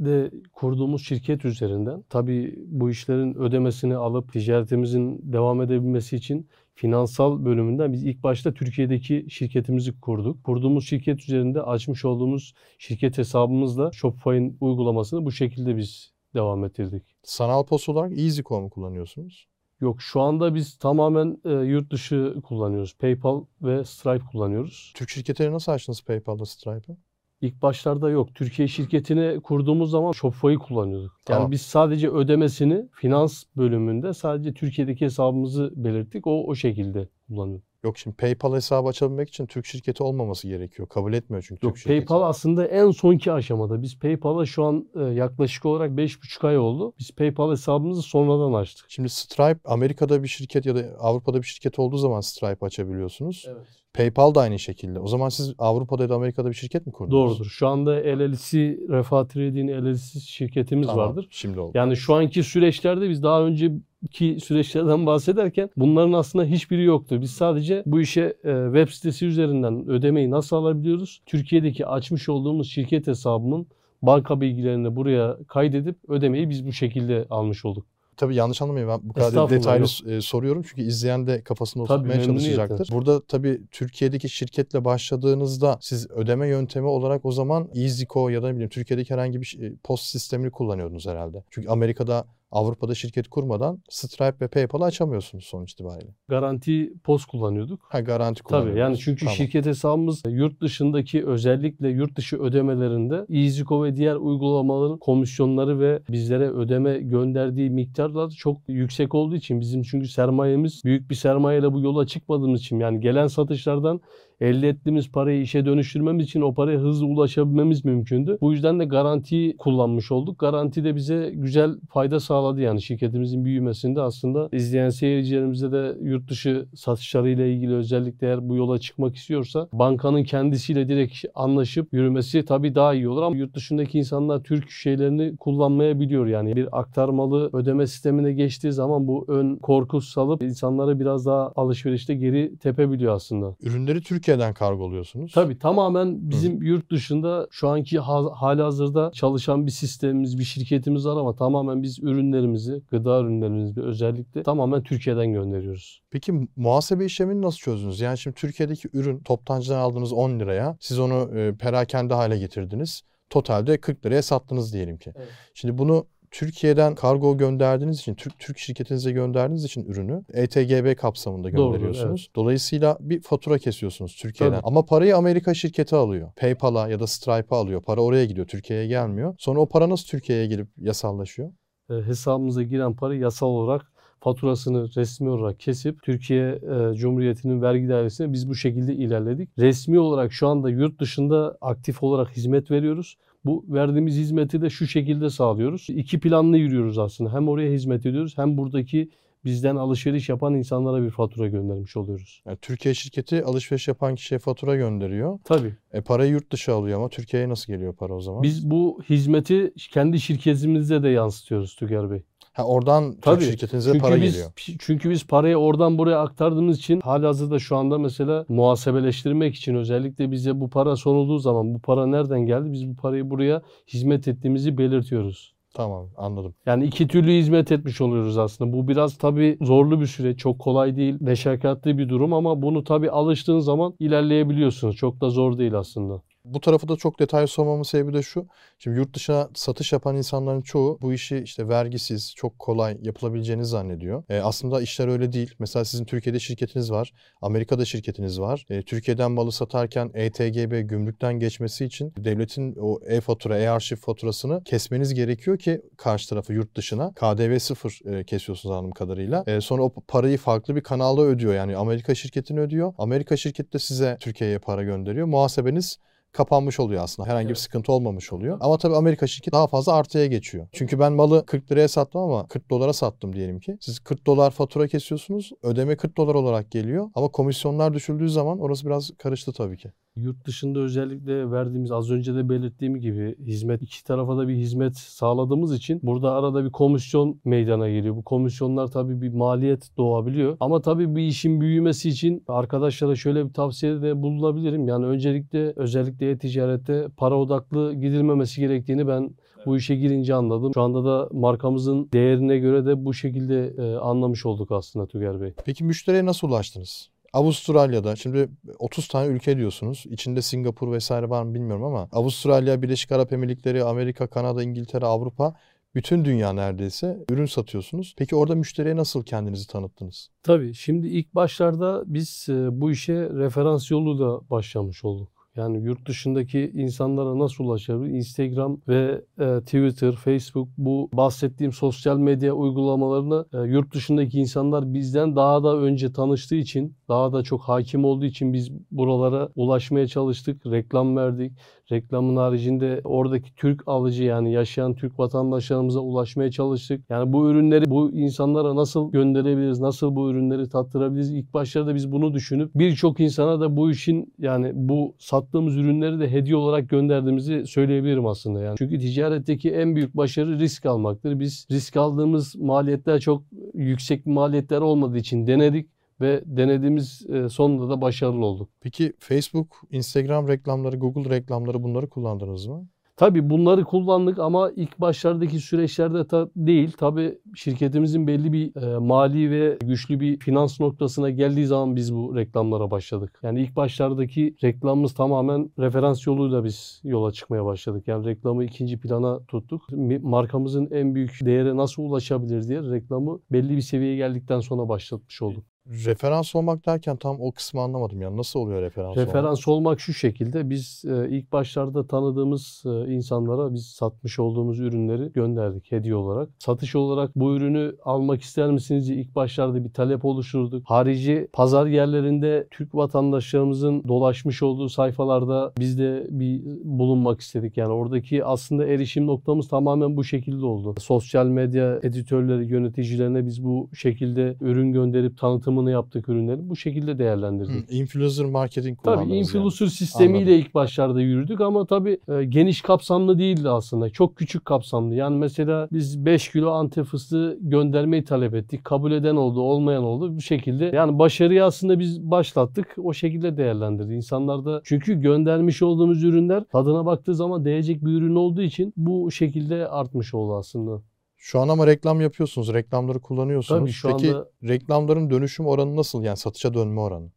Türkiye'de 0.00 0.30
kurduğumuz 0.52 1.02
şirket 1.02 1.44
üzerinden 1.44 2.04
tabii 2.08 2.54
bu 2.66 2.90
işlerin 2.90 3.34
ödemesini 3.34 3.96
alıp 3.96 4.32
ticaretimizin 4.32 5.32
devam 5.32 5.62
edebilmesi 5.62 6.16
için 6.16 6.48
finansal 6.74 7.44
bölümünden 7.44 7.92
biz 7.92 8.04
ilk 8.04 8.22
başta 8.22 8.54
Türkiye'deki 8.54 9.26
şirketimizi 9.30 10.00
kurduk. 10.00 10.44
Kurduğumuz 10.44 10.86
şirket 10.86 11.20
üzerinde 11.20 11.62
açmış 11.62 12.04
olduğumuz 12.04 12.54
şirket 12.78 13.18
hesabımızla 13.18 13.92
Shopify'ın 13.92 14.56
uygulamasını 14.60 15.24
bu 15.24 15.32
şekilde 15.32 15.76
biz 15.76 16.12
devam 16.34 16.64
ettirdik. 16.64 17.02
Sanal 17.22 17.64
pos 17.64 17.88
olarak 17.88 18.18
EasyCo 18.18 18.60
mu 18.60 18.70
kullanıyorsunuz? 18.70 19.48
Yok 19.80 20.02
şu 20.02 20.20
anda 20.20 20.54
biz 20.54 20.78
tamamen 20.78 21.38
e, 21.44 21.50
yurt 21.50 21.92
dışı 21.92 22.34
kullanıyoruz. 22.44 22.94
PayPal 22.94 23.44
ve 23.62 23.84
Stripe 23.84 24.26
kullanıyoruz. 24.32 24.92
Türk 24.96 25.10
şirketleri 25.10 25.52
nasıl 25.52 25.72
açtınız 25.72 26.02
PayPal'da 26.02 26.46
Stripe'ı? 26.46 26.96
İlk 27.40 27.62
başlarda 27.62 28.10
yok. 28.10 28.34
Türkiye 28.34 28.68
şirketini 28.68 29.40
kurduğumuz 29.40 29.90
zaman 29.90 30.12
Shopify'ı 30.12 30.58
kullanıyorduk. 30.58 31.12
Yani 31.28 31.36
Tamam. 31.36 31.50
biz 31.50 31.62
sadece 31.62 32.08
ödemesini 32.10 32.88
finans 32.92 33.44
bölümünde 33.56 34.14
sadece 34.14 34.54
Türkiye'deki 34.54 35.04
hesabımızı 35.04 35.72
belirttik. 35.76 36.26
O 36.26 36.44
o 36.46 36.54
şekilde 36.54 37.08
kullanıyorduk. 37.28 37.70
Yok 37.84 37.98
şimdi 37.98 38.16
PayPal 38.16 38.54
hesabı 38.54 38.88
açabilmek 38.88 39.28
için 39.28 39.46
Türk 39.46 39.66
şirketi 39.66 40.02
olmaması 40.02 40.48
gerekiyor. 40.48 40.88
Kabul 40.88 41.12
etmiyor 41.12 41.44
çünkü 41.48 41.66
Yok 41.66 41.74
Türk 41.74 41.82
şirketi. 41.82 42.06
PayPal 42.06 42.28
aslında 42.28 42.66
en 42.66 42.90
sonki 42.90 43.32
aşamada. 43.32 43.82
Biz 43.82 43.98
PayPal'a 43.98 44.46
şu 44.46 44.64
an 44.64 44.88
e, 44.94 45.00
yaklaşık 45.00 45.66
olarak 45.66 45.90
5,5 45.90 46.46
ay 46.46 46.58
oldu. 46.58 46.92
Biz 46.98 47.10
PayPal 47.10 47.50
hesabımızı 47.50 48.02
sonradan 48.02 48.52
açtık. 48.52 48.86
Şimdi 48.88 49.08
Stripe 49.08 49.60
Amerika'da 49.64 50.22
bir 50.22 50.28
şirket 50.28 50.66
ya 50.66 50.76
da 50.76 50.84
Avrupa'da 50.98 51.38
bir 51.42 51.46
şirket 51.46 51.78
olduğu 51.78 51.98
zaman 51.98 52.20
Stripe 52.20 52.66
açabiliyorsunuz. 52.66 53.46
Evet. 53.48 53.66
PayPal 53.94 54.34
da 54.34 54.40
aynı 54.40 54.58
şekilde. 54.58 54.98
O 54.98 55.06
zaman 55.06 55.28
siz 55.28 55.54
Avrupa'da 55.58 56.02
ya 56.02 56.08
da 56.08 56.14
Amerika'da 56.14 56.48
bir 56.48 56.54
şirket 56.54 56.86
mi 56.86 56.92
kurdunuz? 56.92 57.12
Doğrudur. 57.12 57.44
Şu 57.44 57.68
anda 57.68 57.90
LLC, 57.90 58.58
Refah 58.88 59.24
Trading 59.24 59.70
LLC 59.70 60.20
şirketimiz 60.20 60.86
Tamam, 60.86 61.08
vardır. 61.08 61.26
Şimdi 61.30 61.60
oldu. 61.60 61.72
Yani 61.74 61.96
şu 61.96 62.14
anki 62.14 62.42
süreçlerde 62.42 63.10
biz 63.10 63.22
daha 63.22 63.42
önceki 63.42 64.40
süreçlerden 64.40 65.06
bahsederken 65.06 65.70
bunların 65.76 66.12
aslında 66.12 66.44
hiçbiri 66.44 66.84
yoktu. 66.84 67.20
Biz 67.20 67.30
sadece 67.30 67.82
bu 67.86 68.00
işe 68.00 68.34
e, 68.44 68.64
web 68.64 68.88
sitesi 68.88 69.26
üzerinden 69.26 69.88
ödemeyi 69.88 70.30
nasıl 70.30 70.56
alabiliyoruz? 70.56 71.22
Türkiye'deki 71.26 71.86
açmış 71.86 72.28
olduğumuz 72.28 72.70
şirket 72.70 73.06
hesabının 73.06 73.66
banka 74.02 74.40
bilgilerini 74.40 74.96
buraya 74.96 75.38
kaydedip 75.48 75.96
ödemeyi 76.08 76.50
biz 76.50 76.66
bu 76.66 76.72
şekilde 76.72 77.26
almış 77.30 77.64
olduk. 77.64 77.86
Tabii 78.20 78.34
yanlış 78.34 78.62
anlamayın 78.62 78.88
ben 78.88 79.00
bu 79.02 79.12
kadar 79.12 79.50
detaylı 79.50 79.80
yok. 80.06 80.12
e, 80.16 80.20
soruyorum 80.20 80.62
çünkü 80.62 80.82
izleyen 80.82 81.26
de 81.26 81.42
kafasında 81.42 81.84
Tabii, 81.84 82.08
memnuniyetle. 82.08 82.56
çalışacaktır. 82.56 82.88
Burada 82.92 83.20
tabii 83.26 83.60
Türkiye'deki 83.70 84.28
şirketle 84.28 84.84
başladığınızda 84.84 85.78
siz 85.80 86.10
ödeme 86.10 86.48
yöntemi 86.48 86.86
olarak 86.86 87.24
o 87.24 87.32
zaman 87.32 87.68
EasyCo 87.74 88.28
ya 88.28 88.42
da 88.42 88.46
ne 88.46 88.52
bileyim 88.52 88.68
Türkiye'deki 88.70 89.14
herhangi 89.14 89.40
bir 89.40 89.46
şey- 89.46 89.74
post 89.84 90.04
sistemini 90.04 90.50
kullanıyordunuz 90.50 91.06
herhalde. 91.06 91.44
Çünkü 91.50 91.68
Amerika'da 91.68 92.24
Avrupa'da 92.50 92.94
şirket 92.94 93.28
kurmadan 93.28 93.82
Stripe 93.88 94.44
ve 94.44 94.48
PayPal'ı 94.48 94.84
açamıyorsunuz 94.84 95.44
sonuç 95.44 95.72
itibariyle. 95.72 96.14
Garanti 96.28 96.92
post 97.04 97.26
kullanıyorduk. 97.26 97.80
Ha 97.88 98.00
garanti 98.00 98.42
kullanıyordunuz. 98.42 98.74
Tabii 98.74 98.80
yani 98.80 98.98
çünkü 98.98 99.20
Tamam. 99.24 99.34
şirket 99.34 99.66
hesabımız 99.66 100.22
yurt 100.28 100.60
dışındaki 100.60 101.26
özellikle 101.26 101.88
yurt 101.88 102.16
dışı 102.16 102.38
ödemelerinde 102.38 103.26
EasyCo 103.28 103.84
ve 103.84 103.96
diğer 103.96 104.16
uygulamaların 104.16 104.98
komisyonları 104.98 105.80
ve 105.80 106.02
bizlere 106.10 106.50
ödeme 106.50 106.98
gönderdiği 106.98 107.70
miktarlar 107.70 108.30
çok 108.30 108.60
yüksek 108.68 109.14
olduğu 109.14 109.36
için 109.36 109.60
bizim 109.60 109.82
çünkü 109.82 110.08
sermayemiz 110.08 110.82
büyük 110.84 111.10
bir 111.10 111.14
sermayeyle 111.14 111.72
bu 111.72 111.80
yola 111.80 112.06
çıkmadığımız 112.06 112.60
için 112.60 112.78
yani 112.78 113.00
gelen 113.00 113.26
satışlardan 113.26 114.00
elde 114.40 114.68
ettiğimiz 114.68 115.12
parayı 115.12 115.42
işe 115.42 115.64
dönüştürmemiz 115.66 116.26
için 116.26 116.40
o 116.40 116.54
paraya 116.54 116.78
hızlı 116.78 117.06
ulaşabilmemiz 117.06 117.84
mümkündü. 117.84 118.38
Bu 118.40 118.52
yüzden 118.52 118.80
de 118.80 118.84
garantiyi 118.84 119.56
kullanmış 119.56 120.12
olduk. 120.12 120.38
Garanti 120.38 120.84
de 120.84 120.96
bize 120.96 121.32
güzel 121.34 121.70
fayda 121.88 122.20
sağladı 122.20 122.60
yani 122.60 122.82
şirketimizin 122.82 123.44
büyümesinde 123.44 124.00
aslında 124.00 124.48
izleyen 124.52 124.90
seyircilerimize 124.90 125.72
de 125.72 125.96
yurt 126.02 126.30
dışı 126.30 126.66
satışlarıyla 126.74 127.46
ilgili 127.46 127.74
özellikle 127.74 128.26
eğer 128.26 128.48
bu 128.48 128.56
yola 128.56 128.78
çıkmak 128.78 129.16
istiyorsa 129.16 129.68
bankanın 129.72 130.24
kendisiyle 130.24 130.88
direkt 130.88 131.24
anlaşıp 131.34 131.92
yürümesi 131.92 132.44
tabii 132.44 132.74
daha 132.74 132.94
iyi 132.94 133.08
olur 133.08 133.22
ama 133.22 133.36
yurt 133.36 133.54
dışındaki 133.54 133.98
insanlar 133.98 134.42
Türk 134.42 134.70
şeylerini 134.70 135.36
kullanmayabiliyor 135.36 136.26
yani 136.26 136.56
bir 136.56 136.80
aktarmalı 136.80 137.50
ödeme 137.52 137.86
sistemine 137.86 138.32
geçtiği 138.32 138.72
zaman 138.72 139.06
bu 139.08 139.24
ön 139.28 139.56
korku 139.56 140.00
salıp 140.00 140.42
insanları 140.42 141.00
biraz 141.00 141.26
daha 141.26 141.52
alışverişte 141.56 142.14
geri 142.14 142.56
tepebiliyor 142.58 143.14
aslında. 143.14 143.56
Ürünleri 143.62 144.02
Türkiye'den 144.30 144.54
kargoluyorsunuz. 144.54 145.32
Tabii 145.32 145.58
tamamen 145.58 146.30
bizim 146.30 146.62
yurt 146.62 146.90
dışında 146.90 147.46
şu 147.50 147.68
anki 147.68 147.98
ha- 147.98 148.30
halihazırda 148.34 149.10
çalışan 149.14 149.66
bir 149.66 149.70
sistemimiz, 149.70 150.38
bir 150.38 150.44
şirketimiz 150.44 151.06
var 151.06 151.16
ama 151.16 151.36
tamamen 151.36 151.82
biz 151.82 151.98
ürünlerimizi, 151.98 152.82
gıda 152.90 153.20
ürünlerimizi 153.20 153.80
özellikle 153.80 154.42
tamamen 154.42 154.82
Türkiye'den 154.82 155.32
gönderiyoruz. 155.32 156.02
Peki 156.10 156.48
muhasebe 156.56 157.04
işlemini 157.04 157.42
nasıl 157.42 157.58
çözdünüz? 157.58 158.00
Yani 158.00 158.18
şimdi 158.18 158.34
Türkiye'deki 158.34 158.88
ürün 158.92 159.18
toptancıdan 159.18 159.78
aldığınız 159.78 160.12
10 160.12 160.40
liraya 160.40 160.76
siz 160.80 160.98
onu 160.98 161.30
perakende 161.58 162.14
hale 162.14 162.38
getirdiniz. 162.38 163.02
Totalde 163.30 163.80
40 163.80 164.06
liraya 164.06 164.22
sattınız 164.22 164.72
diyelim 164.72 164.98
ki. 164.98 165.12
Evet. 165.16 165.28
Şimdi 165.54 165.78
bunu 165.78 166.06
Türkiye'den 166.30 166.94
kargo 166.94 167.38
gönderdiğiniz 167.38 167.98
için, 167.98 168.14
Türk 168.14 168.38
Türk 168.38 168.58
şirketinize 168.58 169.12
gönderdiğiniz 169.12 169.64
için 169.64 169.84
ürünü 169.84 170.24
ETGB 170.32 170.96
kapsamında 170.96 171.50
gönderiyorsunuz. 171.50 172.30
Dolayısıyla 172.36 172.96
bir 173.00 173.22
fatura 173.22 173.58
kesiyorsunuz 173.58 174.16
Türkiye'den. 174.16 174.54
Tabii. 174.54 174.66
Ama 174.66 174.84
parayı 174.84 175.16
Amerika 175.16 175.54
şirketi 175.54 175.96
alıyor. 175.96 176.32
PayPal'a 176.36 176.88
ya 176.88 177.00
da 177.00 177.06
Stripe'a 177.06 177.58
alıyor. 177.58 177.82
Para 177.82 178.00
oraya 178.00 178.24
gidiyor, 178.24 178.46
Türkiye'ye 178.46 178.86
gelmiyor. 178.86 179.34
Sonra 179.38 179.60
o 179.60 179.68
para 179.68 179.88
nasıl 179.88 180.06
Türkiye'ye 180.06 180.46
gelip 180.46 180.68
yasallaşıyor? 180.78 181.52
E, 181.90 181.94
hesabımıza 181.94 182.62
giren 182.62 182.96
para 182.96 183.14
yasal 183.14 183.46
olarak 183.46 183.92
faturasını 184.20 184.88
resmi 184.96 185.30
olarak 185.30 185.60
kesip 185.60 186.02
Türkiye 186.02 186.48
e, 186.50 186.94
Cumhuriyeti'nin 186.94 187.62
vergi 187.62 187.88
dairesine 187.88 188.32
biz 188.32 188.48
bu 188.48 188.54
şekilde 188.54 188.94
ilerledik. 188.94 189.58
Resmi 189.58 189.98
olarak 189.98 190.32
şu 190.32 190.48
anda 190.48 190.70
yurt 190.70 191.00
dışında 191.00 191.58
aktif 191.60 192.02
olarak 192.02 192.36
hizmet 192.36 192.70
veriyoruz. 192.70 193.16
Bu 193.44 193.64
verdiğimiz 193.68 194.16
hizmeti 194.16 194.62
de 194.62 194.70
şu 194.70 194.86
şekilde 194.86 195.30
sağlıyoruz. 195.30 195.86
İki 195.90 196.20
planlı 196.20 196.58
yürüyoruz 196.58 196.98
aslında. 196.98 197.32
Hem 197.32 197.48
oraya 197.48 197.72
hizmet 197.72 198.06
ediyoruz 198.06 198.38
hem 198.38 198.56
buradaki 198.56 199.10
bizden 199.44 199.76
alışveriş 199.76 200.28
yapan 200.28 200.54
insanlara 200.54 201.02
bir 201.02 201.10
fatura 201.10 201.48
göndermiş 201.48 201.96
oluyoruz. 201.96 202.42
Yani 202.46 202.58
Türkiye 202.62 202.94
şirketi 202.94 203.44
alışveriş 203.44 203.88
yapan 203.88 204.14
kişiye 204.14 204.38
fatura 204.38 204.76
gönderiyor. 204.76 205.38
Tabii. 205.44 205.74
E 205.92 206.00
parayı 206.00 206.32
yurt 206.32 206.52
dışı 206.52 206.72
alıyor 206.72 206.98
ama 206.98 207.08
Türkiye'ye 207.08 207.48
nasıl 207.48 207.72
geliyor 207.72 207.96
para 207.96 208.14
o 208.14 208.20
zaman? 208.20 208.42
Biz 208.42 208.70
bu 208.70 209.02
hizmeti 209.08 209.72
kendi 209.92 210.20
şirketimizde 210.20 211.02
de 211.02 211.08
yansıtıyoruz 211.08 211.76
Tüger 211.76 212.10
Bey. 212.10 212.22
Ha 212.52 212.64
oradan 212.64 213.16
Tabii. 213.22 213.44
şirketinize 213.44 213.92
Çünkü 213.92 214.02
para 214.04 214.22
biz 214.22 214.32
geliyor. 214.32 214.52
çünkü 214.78 215.10
biz 215.10 215.26
parayı 215.26 215.56
oradan 215.56 215.98
buraya 215.98 216.18
aktardığımız 216.20 216.78
için 216.78 217.00
halihazırda 217.00 217.58
şu 217.58 217.76
anda 217.76 217.98
mesela 217.98 218.44
muhasebeleştirmek 218.48 219.54
için 219.54 219.74
özellikle 219.74 220.30
bize 220.30 220.60
bu 220.60 220.70
para 220.70 220.96
sorulduğu 220.96 221.38
zaman 221.38 221.74
bu 221.74 221.78
para 221.78 222.06
nereden 222.06 222.40
geldi? 222.40 222.72
Biz 222.72 222.88
bu 222.88 222.96
parayı 222.96 223.30
buraya 223.30 223.62
hizmet 223.92 224.28
ettiğimizi 224.28 224.78
belirtiyoruz. 224.78 225.54
Tamam 225.74 226.08
anladım. 226.16 226.54
Yani 226.66 226.84
iki 226.84 227.08
türlü 227.08 227.32
hizmet 227.32 227.72
etmiş 227.72 228.00
oluyoruz 228.00 228.38
aslında. 228.38 228.72
Bu 228.72 228.88
biraz 228.88 229.18
tabii 229.18 229.58
zorlu 229.62 230.00
bir 230.00 230.06
süreç. 230.06 230.38
Çok 230.38 230.58
kolay 230.58 230.96
değil. 230.96 231.16
Meşakkatli 231.20 231.98
bir 231.98 232.08
durum 232.08 232.32
ama 232.32 232.62
bunu 232.62 232.84
tabii 232.84 233.10
alıştığın 233.10 233.58
zaman 233.58 233.94
ilerleyebiliyorsunuz. 233.98 234.96
Çok 234.96 235.20
da 235.20 235.30
zor 235.30 235.58
değil 235.58 235.74
aslında. 235.74 236.22
Bu 236.54 236.60
tarafı 236.60 236.88
da 236.88 236.96
çok 236.96 237.20
detaylı 237.20 237.48
sormamın 237.48 237.82
sebebi 237.82 238.14
de 238.14 238.22
şu. 238.22 238.46
Şimdi 238.78 238.98
yurt 238.98 239.14
dışına 239.14 239.48
satış 239.54 239.92
yapan 239.92 240.16
insanların 240.16 240.60
çoğu 240.60 240.98
bu 241.02 241.12
işi 241.12 241.38
işte 241.38 241.68
vergisiz, 241.68 242.34
çok 242.36 242.58
kolay 242.58 242.98
yapılabileceğini 243.02 243.64
zannediyor. 243.64 244.24
E, 244.28 244.40
aslında 244.40 244.82
işler 244.82 245.08
öyle 245.08 245.32
değil. 245.32 245.54
Mesela 245.58 245.84
sizin 245.84 246.04
Türkiye'de 246.04 246.38
şirketiniz 246.38 246.90
var. 246.90 247.12
Amerika'da 247.42 247.84
şirketiniz 247.84 248.40
var. 248.40 248.66
E, 248.70 248.82
Türkiye'den 248.82 249.30
malı 249.30 249.52
satarken 249.52 250.10
ETGB 250.14 250.88
gümrükten 250.88 251.38
geçmesi 251.38 251.84
için 251.84 252.12
devletin 252.16 252.76
o 252.80 253.00
e-fatura, 253.06 253.58
e-arşiv 253.58 253.96
faturasını 253.96 254.64
kesmeniz 254.64 255.14
gerekiyor 255.14 255.58
ki 255.58 255.82
karşı 255.96 256.28
tarafı 256.28 256.52
yurt 256.52 256.76
dışına 256.76 257.12
KDV 257.12 257.58
sıfır 257.58 258.00
e, 258.04 258.24
kesiyorsunuz 258.24 258.72
anladığım 258.72 258.92
kadarıyla. 258.92 259.44
E, 259.46 259.60
sonra 259.60 259.82
o 259.82 259.92
parayı 260.08 260.38
farklı 260.38 260.76
bir 260.76 260.82
kanalda 260.82 261.22
ödüyor. 261.22 261.54
Yani 261.54 261.76
Amerika 261.76 262.14
şirketini 262.14 262.60
ödüyor. 262.60 262.94
Amerika 262.98 263.36
şirketi 263.36 263.72
de 263.72 263.78
size 263.78 264.16
Türkiye'ye 264.20 264.58
para 264.58 264.82
gönderiyor. 264.82 265.26
Muhasebeniz 265.26 265.98
kapanmış 266.32 266.80
oluyor 266.80 267.02
aslında. 267.04 267.28
Herhangi 267.28 267.44
bir 267.44 267.50
Evet. 267.50 267.58
sıkıntı 267.58 267.92
olmamış 267.92 268.32
oluyor. 268.32 268.58
Ama 268.60 268.78
tabii 268.78 268.96
Amerika 268.96 269.26
şirketi 269.26 269.52
daha 269.52 269.66
fazla 269.66 269.92
artıya 269.92 270.26
geçiyor. 270.26 270.66
Çünkü 270.72 270.98
ben 270.98 271.12
malı 271.12 271.46
40 271.46 271.72
liraya 271.72 271.88
sattım 271.88 272.20
ama 272.20 272.46
40 272.46 272.70
dolara 272.70 272.92
sattım 272.92 273.32
diyelim 273.36 273.60
ki. 273.60 273.76
Siz 273.80 273.98
40 274.00 274.26
dolar 274.26 274.50
fatura 274.50 274.86
kesiyorsunuz. 274.88 275.50
Ödeme 275.62 275.96
40 275.96 276.16
dolar 276.16 276.34
olarak 276.34 276.70
geliyor. 276.70 277.10
Ama 277.14 277.28
komisyonlar 277.28 277.94
düşüldüğü 277.94 278.28
zaman 278.28 278.58
orası 278.60 278.86
biraz 278.86 279.10
karıştı 279.18 279.52
tabii 279.52 279.76
ki. 279.76 279.90
Yurt 280.16 280.46
dışında 280.46 280.78
özellikle 280.78 281.50
verdiğimiz 281.50 281.90
az 281.92 282.10
önce 282.10 282.34
de 282.34 282.48
belirttiğim 282.48 282.96
gibi 283.00 283.36
hizmet 283.46 283.82
iki 283.82 284.04
tarafa 284.04 284.36
da 284.38 284.48
bir 284.48 284.54
hizmet 284.54 284.96
sağladığımız 284.96 285.74
için 285.74 286.00
burada 286.02 286.32
arada 286.32 286.64
bir 286.64 286.70
komisyon 286.72 287.40
meydana 287.44 287.88
geliyor. 287.88 288.16
Bu 288.16 288.24
komisyonlar 288.24 288.86
tabii 288.86 289.20
bir 289.20 289.28
maliyet 289.32 289.90
doğabiliyor. 289.96 290.56
Ama 290.60 290.80
tabii 290.82 291.16
bir 291.16 291.22
işin 291.22 291.60
büyümesi 291.60 292.08
için 292.08 292.44
arkadaşlara 292.48 293.16
şöyle 293.16 293.48
bir 293.48 293.52
tavsiyede 293.52 294.22
bulunabilirim. 294.22 294.88
Yani 294.88 295.06
öncelikle 295.06 295.72
özellikle 295.76 296.19
e-ticarette 296.22 297.08
para 297.16 297.38
odaklı 297.38 297.94
gidilmemesi 297.94 298.60
gerektiğini 298.60 299.08
ben 299.08 299.30
bu 299.66 299.76
işe 299.76 299.96
girince 299.96 300.34
anladım. 300.34 300.74
Şu 300.74 300.82
anda 300.82 301.04
da 301.04 301.28
markamızın 301.32 302.08
değerine 302.12 302.58
göre 302.58 302.86
de 302.86 303.04
bu 303.04 303.14
şekilde 303.14 303.74
e, 303.78 303.96
anlamış 303.96 304.46
olduk 304.46 304.72
aslında 304.72 305.06
Tüger 305.06 305.40
Bey. 305.40 305.52
Peki 305.64 305.84
müşteriye 305.84 306.26
nasıl 306.26 306.48
ulaştınız? 306.48 307.10
Avustralya'da 307.32 308.16
şimdi 308.16 308.48
30 308.78 309.08
tane 309.08 309.26
ülke 309.26 309.56
diyorsunuz. 309.56 310.04
İçinde 310.10 310.42
Singapur 310.42 310.92
vesaire 310.92 311.30
var 311.30 311.42
mı 311.42 311.54
bilmiyorum 311.54 311.84
ama 311.84 312.08
Avustralya, 312.12 312.82
Birleşik 312.82 313.12
Arap 313.12 313.32
Emirlikleri, 313.32 313.84
Amerika, 313.84 314.26
Kanada, 314.26 314.62
İngiltere, 314.62 315.06
Avrupa 315.06 315.54
bütün 315.94 316.24
dünya 316.24 316.52
neredeyse 316.52 317.24
ürün 317.30 317.46
satıyorsunuz. 317.46 318.14
Peki 318.18 318.36
orada 318.36 318.54
müşteriye 318.54 318.96
nasıl 318.96 319.22
kendinizi 319.22 319.66
tanıttınız? 319.66 320.30
Tabii 320.42 320.74
şimdi 320.74 321.08
ilk 321.08 321.34
başlarda 321.34 322.02
biz 322.06 322.46
e, 322.48 322.80
bu 322.80 322.90
işe 322.90 323.14
referans 323.14 323.90
yoluyla 323.90 324.50
başlamış 324.50 325.04
olduk. 325.04 325.39
Yani 325.56 325.82
yurt 325.84 326.08
dışındaki 326.08 326.70
insanlara 326.74 327.38
nasıl 327.38 327.64
ulaşabilir? 327.64 328.14
Instagram 328.14 328.80
ve 328.88 329.24
e, 329.38 329.60
Twitter, 329.60 330.12
Facebook 330.12 330.68
bu 330.78 331.08
bahsettiğim 331.12 331.72
sosyal 331.72 332.18
medya 332.18 332.52
uygulamalarını 332.52 333.46
e, 333.52 333.58
yurt 333.58 333.94
dışındaki 333.94 334.38
insanlar 334.38 334.94
bizden 334.94 335.36
daha 335.36 335.64
da 335.64 335.76
önce 335.76 336.12
tanıştığı 336.12 336.54
için, 336.54 336.96
daha 337.08 337.32
da 337.32 337.42
çok 337.42 337.60
hakim 337.60 338.04
olduğu 338.04 338.24
için 338.24 338.52
biz 338.52 338.70
buralara 338.90 339.48
ulaşmaya 339.56 340.06
çalıştık, 340.06 340.66
reklam 340.66 341.16
verdik. 341.16 341.52
Reklamın 341.92 342.36
haricinde 342.36 343.00
oradaki 343.04 343.54
Türk 343.54 343.82
alıcı 343.88 344.24
yani 344.24 344.52
yaşayan 344.52 344.94
Türk 344.94 345.18
vatandaşlarımıza 345.18 346.00
ulaşmaya 346.00 346.50
çalıştık. 346.50 347.04
Yani 347.08 347.32
bu 347.32 347.50
ürünleri 347.50 347.90
bu 347.90 348.10
insanlara 348.12 348.76
nasıl 348.76 349.12
gönderebiliriz, 349.12 349.80
nasıl 349.80 350.16
bu 350.16 350.30
ürünleri 350.30 350.68
tattırabiliriz? 350.68 351.30
İlk 351.30 351.54
başlarda 351.54 351.94
biz 351.94 352.12
bunu 352.12 352.34
düşünüp 352.34 352.70
birçok 352.74 353.20
insana 353.20 353.60
da 353.60 353.76
bu 353.76 353.90
işin 353.90 354.34
yani 354.38 354.72
bu 354.74 355.14
sattığımız 355.40 355.76
ürünleri 355.76 356.20
de 356.20 356.30
hediye 356.30 356.56
olarak 356.56 356.88
gönderdiğimizi 356.88 357.66
söyleyebilirim 357.66 358.26
aslında 358.26 358.60
yani. 358.60 358.76
Çünkü 358.78 358.98
ticaretteki 358.98 359.70
en 359.70 359.96
büyük 359.96 360.16
başarı 360.16 360.58
risk 360.58 360.86
almaktır. 360.86 361.40
Biz 361.40 361.66
risk 361.70 361.96
aldığımız 361.96 362.56
maliyetler 362.56 363.20
çok 363.20 363.42
yüksek 363.74 364.26
maliyetler 364.26 364.80
olmadığı 364.80 365.18
için 365.18 365.46
denedik 365.46 365.90
ve 366.20 366.42
denediğimiz 366.46 367.26
e, 367.30 367.48
sonunda 367.48 367.88
da 367.88 368.00
başarılı 368.00 368.46
olduk. 368.46 368.70
Peki 368.80 369.12
Facebook, 369.18 369.82
Instagram 369.90 370.48
reklamları, 370.48 370.96
Google 370.96 371.30
reklamları 371.30 371.82
bunları 371.82 372.08
kullandınız 372.08 372.66
mı? 372.66 372.88
Tabii 373.20 373.50
bunları 373.50 373.84
kullandık 373.84 374.38
ama 374.38 374.70
ilk 374.76 375.00
başlardaki 375.00 375.58
süreçlerde 375.58 376.26
ta 376.26 376.48
değil. 376.56 376.92
Tabii 376.98 377.38
şirketimizin 377.54 378.26
belli 378.26 378.52
bir 378.52 378.82
e, 378.82 378.98
mali 378.98 379.50
ve 379.50 379.78
güçlü 379.84 380.20
bir 380.20 380.38
finans 380.38 380.80
noktasına 380.80 381.30
geldiği 381.30 381.66
zaman 381.66 381.96
biz 381.96 382.14
bu 382.14 382.36
reklamlara 382.36 382.90
başladık. 382.90 383.40
Yani 383.42 383.60
ilk 383.60 383.76
başlardaki 383.76 384.56
reklamımız 384.64 385.14
tamamen 385.14 385.70
referans 385.78 386.26
yoluyla 386.26 386.64
biz 386.64 387.00
yola 387.04 387.32
çıkmaya 387.32 387.64
başladık. 387.64 388.08
Yani 388.08 388.26
reklamı 388.26 388.64
ikinci 388.64 389.00
plana 389.00 389.44
tuttuk. 389.44 389.82
Markamızın 390.22 390.88
en 390.90 391.14
büyük 391.14 391.38
değere 391.42 391.76
nasıl 391.76 392.02
ulaşabilir 392.02 392.68
diye 392.68 392.82
reklamı 392.82 393.40
belli 393.52 393.76
bir 393.76 393.82
seviyeye 393.82 394.16
geldikten 394.16 394.60
sonra 394.60 394.88
başlatmış 394.88 395.42
olduk. 395.42 395.64
Referans 395.88 396.54
olmak 396.54 396.86
derken 396.86 397.16
tam 397.16 397.40
o 397.40 397.52
kısmı 397.52 397.80
anlamadım. 397.80 398.22
Yani 398.22 398.36
nasıl 398.36 398.60
oluyor 398.60 398.82
referans 398.82 399.16
olmak? 399.16 399.28
Referans 399.28 399.68
olmak 399.68 400.00
şu 400.00 400.14
şekilde 400.14 400.70
biz 400.70 401.04
e, 401.04 401.28
ilk 401.30 401.52
başlarda 401.52 402.06
tanıdığımız 402.06 402.82
e, 402.86 403.12
insanlara 403.12 403.74
biz 403.74 403.86
satmış 403.86 404.38
olduğumuz 404.38 404.80
ürünleri 404.80 405.32
gönderdik 405.32 405.92
hediye 405.92 406.14
olarak. 406.14 406.48
Satış 406.58 406.96
olarak 406.96 407.36
bu 407.36 407.56
ürünü 407.56 407.96
almak 408.04 408.42
ister 408.42 408.70
misiniz 408.70 409.08
diye 409.08 409.18
ilk 409.18 409.34
başlarda 409.34 409.84
bir 409.84 409.92
talep 409.92 410.24
oluşturduk. 410.24 410.82
Harici 410.86 411.48
pazar 411.52 411.86
yerlerinde 411.86 412.68
Türk 412.70 412.94
vatandaşlarımızın 412.94 414.08
dolaşmış 414.08 414.62
olduğu 414.62 414.88
sayfalarda 414.88 415.72
biz 415.78 415.98
de 415.98 416.26
bir 416.30 416.62
bulunmak 416.84 417.40
istedik. 417.40 417.76
Yani 417.76 417.92
oradaki 417.92 418.44
aslında 418.44 418.86
erişim 418.86 419.26
noktamız 419.26 419.68
tamamen 419.68 420.16
bu 420.16 420.24
şekilde 420.24 420.66
oldu. 420.66 420.94
Sosyal 421.00 421.46
medya 421.46 422.00
editörleri, 422.02 422.66
yöneticilerine 422.66 423.46
biz 423.46 423.64
bu 423.64 423.88
şekilde 423.94 424.56
ürün 424.60 424.92
gönderip 424.92 425.38
tanıtımını 425.70 425.90
yaptık 425.90 426.28
ürünlerin. 426.28 426.70
Bu 426.70 426.76
şekilde 426.76 427.18
değerlendirdik. 427.18 427.90
Hı, 427.90 427.94
influencer 427.94 428.46
marketing 428.46 428.98
Tabii 428.98 429.14
kullandınız 429.14 429.30
yani. 429.30 429.40
influencer 429.40 429.86
sistemiyle 429.86 430.58
ilk 430.58 430.74
başlarda 430.74 431.20
yürüdük 431.20 431.60
ama 431.60 431.86
tabii 431.86 432.18
e, 432.28 432.44
geniş 432.44 432.82
kapsamlı 432.82 433.38
değildi 433.38 433.68
aslında. 433.68 434.10
Çok 434.10 434.36
küçük 434.36 434.64
kapsamlı. 434.64 435.14
Yani 435.14 435.36
mesela 435.38 435.88
biz 435.92 436.24
5 436.26 436.52
kilo 436.52 436.70
antep 436.70 437.04
fıstığı 437.04 437.58
göndermeyi 437.60 438.24
talep 438.24 438.54
ettik. 438.54 438.84
Kabul 438.84 439.12
eden 439.12 439.36
oldu, 439.36 439.60
olmayan 439.60 440.04
oldu. 440.04 440.36
Bu 440.36 440.40
şekilde 440.40 440.84
yani 440.94 441.18
başarıyı 441.18 441.64
aslında 441.64 441.98
biz 441.98 442.20
başlattık. 442.22 442.96
O 443.02 443.12
şekilde 443.12 443.56
değerlendirdi. 443.56 444.14
İnsanlar 444.14 444.64
da 444.64 444.80
çünkü 444.84 445.20
göndermiş 445.20 445.82
olduğumuz 445.82 446.24
ürünler 446.24 446.64
tadına 446.72 447.06
baktığı 447.06 447.34
zaman 447.34 447.64
değecek 447.64 448.04
bir 448.04 448.10
ürün 448.10 448.34
olduğu 448.34 448.62
için 448.62 448.92
bu 448.96 449.30
şekilde 449.30 449.88
artmış 449.88 450.34
oldu 450.34 450.54
aslında. 450.56 451.09
Şu 451.42 451.60
an 451.60 451.68
ama 451.68 451.86
reklam 451.86 452.20
yapıyorsunuz. 452.20 452.72
Reklamları 452.74 453.20
kullanıyorsunuz. 453.20 453.80
Tabii 453.80 453.92
şu 453.92 454.08
Peki 454.08 454.30
anda 454.30 454.48
reklamların 454.68 455.30
dönüşüm 455.30 455.66
oranı 455.66 455.96
nasıl? 455.96 456.22
Yani 456.22 456.36
satışa 456.36 456.74
dönme 456.74 457.00
oranı. 457.00 457.30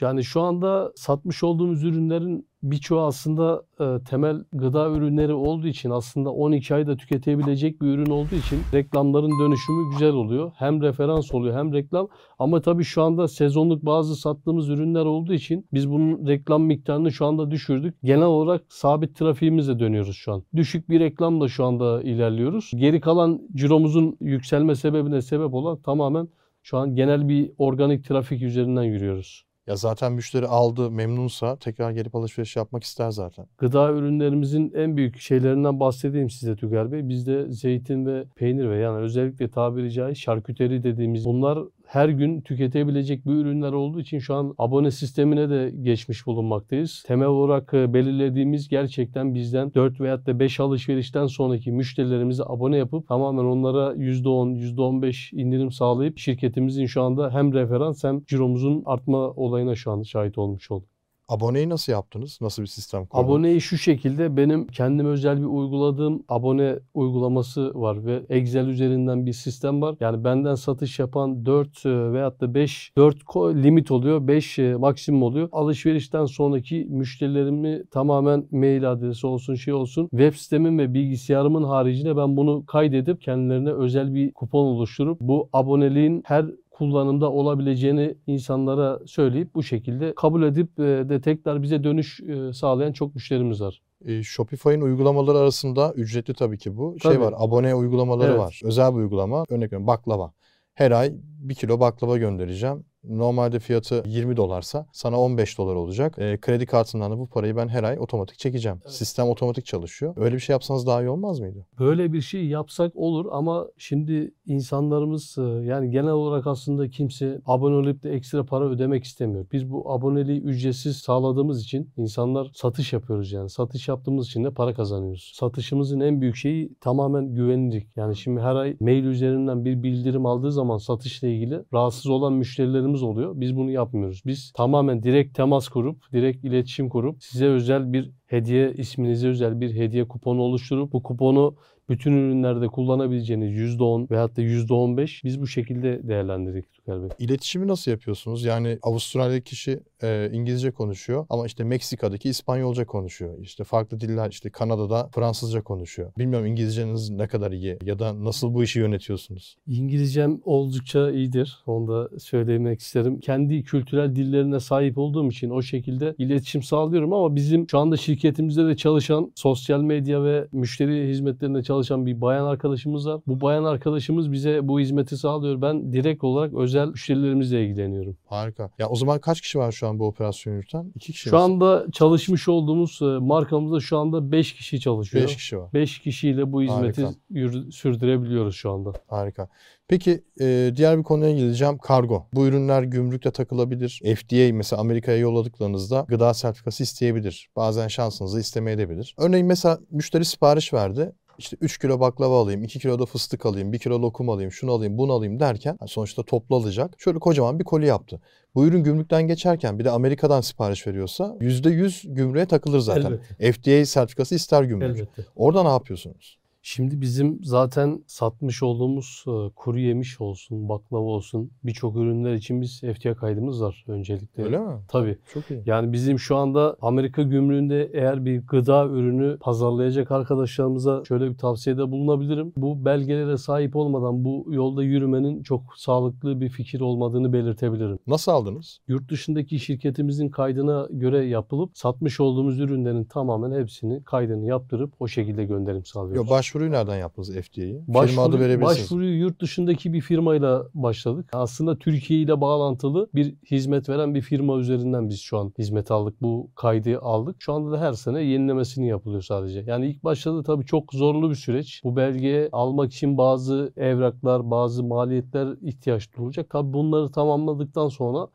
Yani 0.00 0.24
şu 0.24 0.40
anda 0.40 0.92
satmış 0.96 1.42
olduğumuz 1.42 1.84
ürünlerin 1.84 2.48
birçoğu 2.62 3.00
aslında 3.00 3.62
e, 3.80 4.04
temel 4.04 4.44
gıda 4.52 4.90
ürünleri 4.90 5.32
olduğu 5.32 5.66
için 5.66 5.90
aslında 5.90 6.30
12 6.30 6.74
ayda 6.74 6.96
tüketebilecek 6.96 7.82
bir 7.82 7.86
ürün 7.86 8.10
olduğu 8.10 8.34
için 8.34 8.58
reklamların 8.72 9.30
dönüşümü 9.40 9.90
güzel 9.90 10.12
oluyor. 10.12 10.52
Hem 10.56 10.82
referans 10.82 11.34
oluyor 11.34 11.58
hem 11.58 11.72
reklam 11.72 12.08
ama 12.38 12.60
tabii 12.60 12.84
şu 12.84 13.02
anda 13.02 13.28
sezonluk 13.28 13.86
bazı 13.86 14.16
sattığımız 14.16 14.68
ürünler 14.68 15.04
olduğu 15.04 15.32
için 15.32 15.66
biz 15.72 15.90
bunun 15.90 16.26
reklam 16.26 16.62
miktarını 16.62 17.12
şu 17.12 17.26
anda 17.26 17.50
düşürdük. 17.50 17.94
Genel 18.02 18.26
olarak 18.26 18.62
sabit 18.68 19.16
trafiğimizle 19.16 19.78
dönüyoruz 19.78 20.16
şu 20.16 20.32
an. 20.32 20.42
Düşük 20.56 20.90
bir 20.90 21.00
reklamla 21.00 21.48
şu 21.48 21.64
anda 21.64 22.02
ilerliyoruz. 22.02 22.70
Geri 22.74 23.00
kalan 23.00 23.42
ciromuzun 23.54 24.16
yükselme 24.20 24.74
sebebine 24.74 25.22
sebep 25.22 25.54
olan 25.54 25.76
tamamen 25.76 26.28
şu 26.62 26.78
an 26.78 26.94
genel 26.94 27.28
bir 27.28 27.50
organik 27.58 28.04
trafik 28.04 28.42
üzerinden 28.42 28.82
yürüyoruz. 28.82 29.46
Ya 29.66 29.76
zaten 29.76 30.12
müşteri 30.12 30.46
aldı, 30.46 30.90
memnunsa 30.90 31.56
tekrar 31.56 31.90
gelip 31.90 32.14
alışveriş 32.14 32.56
yapmak 32.56 32.84
ister 32.84 33.10
zaten. 33.10 33.46
Gıda 33.58 33.92
ürünlerimizin 33.92 34.72
en 34.74 34.96
büyük 34.96 35.20
şeylerinden 35.20 35.80
bahsedeyim 35.80 36.30
size 36.30 36.56
Tüger 36.56 36.92
Bey. 36.92 37.08
Bizde 37.08 37.52
zeytin 37.52 38.06
ve 38.06 38.24
peynir 38.36 38.68
ve 38.68 38.78
yani 38.78 38.98
özellikle 38.98 39.50
tabiri 39.50 39.92
caizse 39.92 40.20
şarküteri 40.20 40.82
dediğimiz 40.82 41.24
bunlar 41.24 41.58
her 41.86 42.08
gün 42.08 42.40
tüketebilecek 42.40 43.26
bir 43.26 43.32
ürünler 43.32 43.72
olduğu 43.72 44.00
için 44.00 44.18
şu 44.18 44.34
an 44.34 44.54
abone 44.58 44.90
sistemine 44.90 45.50
de 45.50 45.72
geçmiş 45.82 46.26
bulunmaktayız. 46.26 47.04
Temel 47.06 47.28
olarak 47.28 47.74
e, 47.74 47.94
belirlediğimiz 47.94 48.68
gerçekten 48.68 49.34
bizden 49.34 49.74
4 49.74 50.00
veya 50.00 50.26
da 50.26 50.38
5 50.40 50.60
alışverişten 50.60 51.26
sonraki 51.26 51.72
müşterilerimizi 51.72 52.42
abone 52.46 52.76
yapıp 52.76 53.08
tamamen 53.08 53.44
onlara 53.44 53.94
%10, 53.94 54.74
%15 54.74 55.36
indirim 55.36 55.72
sağlayıp 55.72 56.18
şirketimizin 56.18 56.86
şu 56.86 57.02
anda 57.02 57.34
hem 57.34 57.52
referans 57.52 58.04
hem 58.04 58.24
ciromuzun 58.24 58.82
artma 58.86 59.30
olayına 59.30 59.74
şu 59.74 59.90
an 59.90 60.02
şahit 60.02 60.38
olmuş 60.38 60.70
olduk. 60.70 60.95
Aboneyi 61.28 61.68
nasıl 61.68 61.92
yaptınız? 61.92 62.38
Nasıl 62.40 62.62
bir 62.62 62.66
sistem 62.66 63.06
kurdunuz? 63.06 63.30
Aboneyi 63.30 63.60
şu 63.60 63.78
şekilde 63.78 64.36
benim 64.36 64.66
kendim 64.66 65.06
özel 65.06 65.40
bir 65.40 65.46
uyguladığım 65.46 66.24
abone 66.28 66.78
uygulaması 66.94 67.72
var 67.74 68.06
ve 68.06 68.22
Excel 68.28 68.66
üzerinden 68.66 69.26
bir 69.26 69.32
sistem 69.32 69.82
var. 69.82 69.96
Yani 70.00 70.24
benden 70.24 70.54
satış 70.54 70.98
yapan 70.98 71.46
4 71.46 71.86
e, 71.86 72.12
veyahut 72.12 72.40
da 72.40 72.54
5 72.54 72.92
4 72.96 73.22
ko- 73.22 73.62
limit 73.62 73.90
oluyor. 73.90 74.28
5 74.28 74.58
e, 74.58 74.74
maksimum 74.74 75.22
oluyor. 75.22 75.48
Alışverişten 75.52 76.24
sonraki 76.24 76.86
müşterilerimi 76.90 77.82
tamamen 77.90 78.46
mail 78.50 78.92
adresi 78.92 79.26
olsun 79.26 79.54
şey 79.54 79.74
olsun 79.74 80.08
web 80.10 80.34
sitemim 80.34 80.78
ve 80.78 80.94
bilgisayarımın 80.94 81.64
haricinde 81.64 82.16
ben 82.16 82.36
bunu 82.36 82.66
kaydedip 82.66 83.20
kendilerine 83.20 83.72
özel 83.72 84.14
bir 84.14 84.32
kupon 84.32 84.64
oluşturup 84.64 85.20
bu 85.20 85.48
aboneliğin 85.52 86.22
her 86.26 86.46
kullanımda 86.78 87.32
olabileceğini 87.32 88.14
insanlara 88.26 89.00
söyleyip 89.06 89.54
bu 89.54 89.62
şekilde 89.62 90.14
kabul 90.14 90.42
edip 90.42 90.78
e, 90.80 90.82
de 90.82 91.20
tekrar 91.20 91.62
bize 91.62 91.84
dönüş 91.84 92.20
e, 92.20 92.52
sağlayan 92.52 92.92
çok 92.92 93.14
müşterimiz 93.14 93.60
var. 93.60 93.82
E, 94.04 94.22
Shopify'ın 94.22 94.80
uygulamaları 94.80 95.38
arasında 95.38 95.92
ücretli 95.92 96.34
tabii 96.34 96.58
ki 96.58 96.76
bu. 96.76 96.96
Şey 97.02 97.12
Tabii. 97.12 97.24
var, 97.24 97.34
abone 97.36 97.74
uygulamaları 97.74 98.30
Evet. 98.30 98.40
var. 98.40 98.60
Özel 98.64 98.92
bir 98.92 98.98
uygulama. 98.98 99.44
Örnek 99.48 99.66
veriyorum 99.66 99.86
baklava. 99.86 100.32
Her 100.74 100.90
ay 100.90 101.12
bir 101.22 101.54
kilo 101.54 101.80
baklava 101.80 102.18
göndereceğim. 102.18 102.84
Normalde 103.08 103.58
fiyatı 103.58 104.02
20 104.06 104.36
dolarsa 104.36 104.86
sana 104.92 105.20
15 105.20 105.58
dolar 105.58 105.74
olacak. 105.74 106.18
E, 106.18 106.38
kredi 106.40 106.66
kartından 106.66 107.12
da 107.12 107.18
bu 107.18 107.26
parayı 107.26 107.56
ben 107.56 107.68
her 107.68 107.84
ay 107.84 107.98
otomatik 107.98 108.38
çekeceğim. 108.38 108.78
Evet. 108.82 108.92
Sistem 108.94 109.28
otomatik 109.28 109.66
çalışıyor. 109.66 110.14
Öyle 110.16 110.34
bir 110.34 110.40
şey 110.40 110.54
yapsanız 110.54 110.86
daha 110.86 111.02
iyi 111.02 111.08
olmaz 111.08 111.40
mıydı? 111.40 111.66
Böyle 111.78 112.12
bir 112.12 112.20
şey 112.20 112.46
yapsak 112.46 112.96
olur 112.96 113.26
ama 113.30 113.66
şimdi 113.78 114.34
insanlarımız 114.46 115.38
e, 115.38 115.42
yani 115.42 115.90
genel 115.90 116.10
olarak 116.10 116.46
aslında 116.46 116.90
kimse 116.90 117.40
abone 117.46 117.74
olup 117.74 118.02
da 118.02 118.08
ekstra 118.08 118.44
para 118.44 118.64
ödemek 118.64 119.04
istemiyor. 119.04 119.46
Biz 119.52 119.70
bu 119.70 119.92
aboneliği 119.92 120.40
ücretsiz 120.40 120.96
sağladığımız 120.96 121.62
için 121.62 121.90
insanlar 121.96 122.50
satış 122.54 122.92
yapıyoruz 122.92 123.32
yani. 123.32 123.50
Satış 123.50 123.88
yaptığımız 123.88 124.26
için 124.26 124.44
de 124.44 124.50
para 124.50 124.74
kazanıyoruz. 124.74 125.32
Satışımızın 125.34 126.00
en 126.00 126.20
büyük 126.20 126.36
şeyi 126.36 126.74
tamamen 126.80 127.34
güvenilirlik. 127.34 127.96
Yani 127.96 128.16
şimdi 128.16 128.40
her 128.40 128.54
ay 128.54 128.76
mail 128.80 129.04
üzerinden 129.04 129.64
bir 129.64 129.82
bildirim 129.82 130.26
aldığı 130.26 130.52
zaman 130.52 130.78
satışla 130.78 131.28
ilgili 131.28 131.62
rahatsız 131.74 132.06
olan 132.06 132.32
müşterilerimiz 132.32 132.95
oluyor. 133.02 133.32
Biz 133.36 133.56
bunu 133.56 133.70
yapmıyoruz. 133.70 134.22
Biz 134.26 134.52
tamamen 134.52 135.02
direkt 135.02 135.36
temas 135.36 135.68
kurup, 135.68 136.12
direkt 136.12 136.44
iletişim 136.44 136.88
kurup 136.88 137.22
size 137.22 137.46
özel 137.46 137.92
bir 137.92 138.10
hediye, 138.26 138.72
isminize 138.72 139.28
özel 139.28 139.60
bir 139.60 139.74
hediye 139.74 140.08
kuponu 140.08 140.40
oluşturup 140.40 140.92
bu 140.92 141.02
kuponu 141.02 141.56
bütün 141.88 142.12
ürünlerde 142.12 142.66
kullanabileceğiniz 142.66 143.78
%10 143.78 144.10
veyahut 144.10 144.36
da 144.36 144.42
%15 144.42 145.24
biz 145.24 145.40
bu 145.40 145.46
şekilde 145.46 146.08
değerlendirdik 146.08 146.72
Türker 146.72 147.02
Bey. 147.02 147.08
İletişimi 147.18 147.68
nasıl 147.68 147.90
yapıyorsunuz? 147.90 148.44
Yani 148.44 148.78
Avustralya'daki 148.82 149.44
kişi 149.44 149.80
e, 150.02 150.30
İngilizce 150.32 150.70
konuşuyor 150.70 151.26
ama 151.30 151.46
işte 151.46 151.64
Meksika'daki 151.64 152.28
İspanyolca 152.28 152.86
konuşuyor. 152.86 153.38
İşte 153.38 153.64
farklı 153.64 154.00
diller 154.00 154.30
işte 154.30 154.50
Kanada'da 154.50 155.08
Fransızca 155.14 155.62
konuşuyor. 155.62 156.12
Bilmiyorum 156.18 156.46
İngilizceniz 156.46 157.10
ne 157.10 157.28
kadar 157.28 157.52
iyi 157.52 157.78
ya 157.82 157.98
da 157.98 158.24
nasıl 158.24 158.54
bu 158.54 158.64
işi 158.64 158.78
yönetiyorsunuz? 158.78 159.56
İngilizcem 159.66 160.40
oldukça 160.44 161.10
iyidir. 161.10 161.58
Onu 161.66 161.88
da 161.88 162.18
söylemek 162.18 162.80
isterim. 162.80 163.20
Kendi 163.20 163.62
kültürel 163.62 164.16
dillerine 164.16 164.60
sahip 164.60 164.98
olduğum 164.98 165.28
için 165.28 165.50
o 165.50 165.62
şekilde 165.62 166.14
iletişim 166.18 166.62
sağlıyorum 166.62 167.12
ama 167.12 167.36
bizim 167.36 167.66
şu 167.70 167.78
anda 167.78 167.96
şirketimizde 167.96 168.66
de 168.66 168.76
çalışan 168.76 169.32
sosyal 169.34 169.80
medya 169.80 170.24
ve 170.24 170.48
müşteri 170.52 171.08
hizmetlerinde 171.08 171.62
çalışan 171.62 172.06
bir 172.06 172.20
bayan 172.20 172.44
arkadaşımız 172.44 173.08
var. 173.08 173.20
Bu 173.26 173.40
bayan 173.40 173.64
arkadaşımız 173.64 174.32
bize 174.32 174.68
bu 174.68 174.80
hizmeti 174.80 175.16
sağlıyor. 175.16 175.62
Ben 175.62 175.92
direkt 175.92 176.24
olarak 176.24 176.54
özel 176.54 176.88
müşterilerimizle 176.88 177.64
ilgileniyorum. 177.64 178.16
Harika. 178.26 178.70
Ya 178.78 178.88
o 178.88 178.96
zaman 178.96 179.18
kaç 179.18 179.40
kişi 179.40 179.58
var 179.58 179.72
şu 179.72 179.85
an 179.86 179.98
bu 179.98 180.06
operasyonu 180.06 180.56
yürüten? 180.56 180.92
İki 180.96 181.12
kişi 181.12 181.28
Şu 181.28 181.36
mi? 181.36 181.40
anda 181.42 181.86
çalışmış 181.92 182.48
olduğumuz 182.48 182.98
e, 183.02 183.04
markamızda 183.04 183.80
şu 183.80 183.98
anda 183.98 184.32
5 184.32 184.52
kişi 184.54 184.80
çalışıyor. 184.80 185.24
Beş 185.24 185.36
kişi 185.36 185.58
var. 185.58 185.72
5 185.74 185.98
kişiyle 185.98 186.52
bu 186.52 186.62
hizmeti 186.62 187.02
Harika. 187.04 187.18
yürü- 187.30 187.72
sürdürebiliyoruz 187.72 188.54
şu 188.56 188.70
anda. 188.70 188.92
Harika. 189.06 189.48
Peki 189.88 190.24
e, 190.40 190.72
diğer 190.76 190.98
bir 190.98 191.02
konuya 191.02 191.32
geleceğim. 191.36 191.78
Kargo. 191.78 192.26
Bu 192.34 192.46
ürünler 192.46 192.82
gümrükte 192.82 193.30
takılabilir. 193.30 194.00
FDA 194.16 194.54
mesela 194.56 194.80
Amerika'ya 194.80 195.18
yolladıklarınızda 195.18 196.04
gıda 196.08 196.34
sertifikası 196.34 196.82
isteyebilir. 196.82 197.48
Bazen 197.56 197.88
şansınızı 197.88 198.40
istemeyebilir. 198.40 199.14
Örneğin 199.18 199.46
mesela 199.46 199.78
müşteri 199.90 200.24
sipariş 200.24 200.72
verdi. 200.74 201.12
İşte 201.38 201.56
3 201.60 201.78
kilo 201.78 202.00
baklava 202.00 202.40
alayım, 202.40 202.64
2 202.64 202.78
kilo 202.78 202.98
da 202.98 203.06
fıstık 203.06 203.46
alayım, 203.46 203.72
1 203.72 203.78
kilo 203.78 204.02
lokum 204.02 204.30
alayım, 204.30 204.52
şunu 204.52 204.72
alayım, 204.72 204.98
bunu 204.98 205.12
alayım 205.12 205.40
derken 205.40 205.78
yani 205.80 205.88
sonuçta 205.88 206.22
toplu 206.22 206.56
alacak. 206.56 206.94
Şöyle 206.98 207.18
kocaman 207.18 207.58
bir 207.58 207.64
koli 207.64 207.86
yaptı. 207.86 208.20
Bu 208.54 208.66
ürün 208.66 208.84
gümrükten 208.84 209.22
geçerken 209.26 209.78
bir 209.78 209.84
de 209.84 209.90
Amerika'dan 209.90 210.40
sipariş 210.40 210.86
veriyorsa 210.86 211.36
%100 211.40 212.14
gümrüğe 212.14 212.46
takılır 212.46 212.78
zaten. 212.78 213.20
Elbette. 213.40 213.52
FDA 213.52 213.86
sertifikası 213.86 214.34
ister 214.34 214.62
gümrük. 214.62 214.96
Elbette. 214.96 215.24
Orada 215.36 215.62
ne 215.62 215.68
yapıyorsunuz? 215.68 216.38
Şimdi 216.68 217.00
bizim 217.00 217.38
zaten 217.42 218.04
satmış 218.06 218.62
olduğumuz 218.62 219.24
e, 219.26 219.50
kuru 219.56 219.78
yemiş 219.78 220.20
olsun, 220.20 220.68
baklava 220.68 221.02
olsun 221.02 221.50
birçok 221.64 221.96
ürünler 221.96 222.34
için 222.34 222.60
biz 222.60 222.80
FTA 222.80 223.14
kaydımız 223.14 223.62
var 223.62 223.84
öncelikle. 223.88 224.44
Öyle 224.44 224.58
mi? 224.58 224.72
Tabii. 224.88 225.18
Çok 225.34 225.50
iyi. 225.50 225.62
Yani 225.66 225.92
bizim 225.92 226.18
şu 226.18 226.36
anda 226.36 226.76
Amerika 226.82 227.22
gümrüğünde 227.22 227.90
eğer 227.92 228.24
bir 228.24 228.46
gıda 228.46 228.86
ürünü 228.86 229.38
pazarlayacak 229.40 230.10
arkadaşlarımıza 230.10 231.02
şöyle 231.08 231.30
bir 231.30 231.38
tavsiyede 231.38 231.90
bulunabilirim. 231.90 232.52
Bu 232.56 232.84
belgelere 232.84 233.36
sahip 233.36 233.76
olmadan 233.76 234.24
bu 234.24 234.46
yolda 234.50 234.82
yürümenin 234.82 235.42
çok 235.42 235.62
sağlıklı 235.76 236.40
bir 236.40 236.48
fikir 236.48 236.80
olmadığını 236.80 237.32
belirtebilirim. 237.32 237.98
Nasıl 238.06 238.32
aldınız? 238.32 238.78
Yurt 238.88 239.10
dışındaki 239.10 239.58
şirketimizin 239.58 240.28
kaydına 240.28 240.88
göre 240.90 241.24
yapılıp 241.24 241.78
satmış 241.78 242.20
olduğumuz 242.20 242.60
ürünlerin 242.60 243.04
tamamen 243.04 243.60
hepsini 243.60 244.04
kaydını 244.04 244.46
yaptırıp 244.46 244.92
o 245.00 245.08
şekilde 245.08 245.44
gönderim 245.44 245.84
sağlıyoruz. 245.84 246.28
Yo, 246.28 246.34
başvuruyu 246.56 246.72
nereden 246.72 246.96
yaptınız 246.96 247.30
FDA'yi? 247.30 247.82
Firma 248.06 248.22
adı 248.22 248.40
verebilirsiniz. 248.40 248.84
başvuruyu 248.84 249.18
yurt 249.18 249.40
dışındaki 249.40 249.92
bir 249.92 250.00
firmayla 250.00 250.66
başladık. 250.74 251.30
Aslında 251.32 251.78
Türkiye 251.78 252.20
ile 252.20 252.40
bağlantılı 252.40 253.08
bir 253.14 253.34
hizmet 253.50 253.88
veren 253.88 254.14
bir 254.14 254.20
firma 254.20 254.56
üzerinden 254.56 255.08
biz 255.08 255.20
şu 255.20 255.38
an 255.38 255.52
hizmet 255.58 255.90
aldık. 255.90 256.22
Bu 256.22 256.50
kaydı 256.54 256.98
aldık. 256.98 257.36
Şu 257.38 257.52
anda 257.52 257.72
da 257.72 257.80
her 257.80 257.92
sene 257.92 258.22
yenilemesini 258.22 258.88
yapılıyor 258.88 259.22
sadece. 259.22 259.64
Yani 259.66 259.86
ilk 259.86 260.04
başladı 260.04 260.42
tabii 260.42 260.64
çok 260.66 260.94
zorlu 260.94 261.30
bir 261.30 261.34
süreç. 261.34 261.80
Bu 261.84 261.96
belgeyi 261.96 262.48
almak 262.52 262.92
için 262.92 263.18
bazı 263.18 263.72
evraklar, 263.76 264.50
bazı 264.50 264.84
maliyetler 264.84 265.48
ihtiyaç 265.62 266.16
duyulacak. 266.16 266.50
Tabii 266.50 266.72
bunları 266.72 267.10
tamamladıktan 267.10 267.88
sonra 267.88 268.28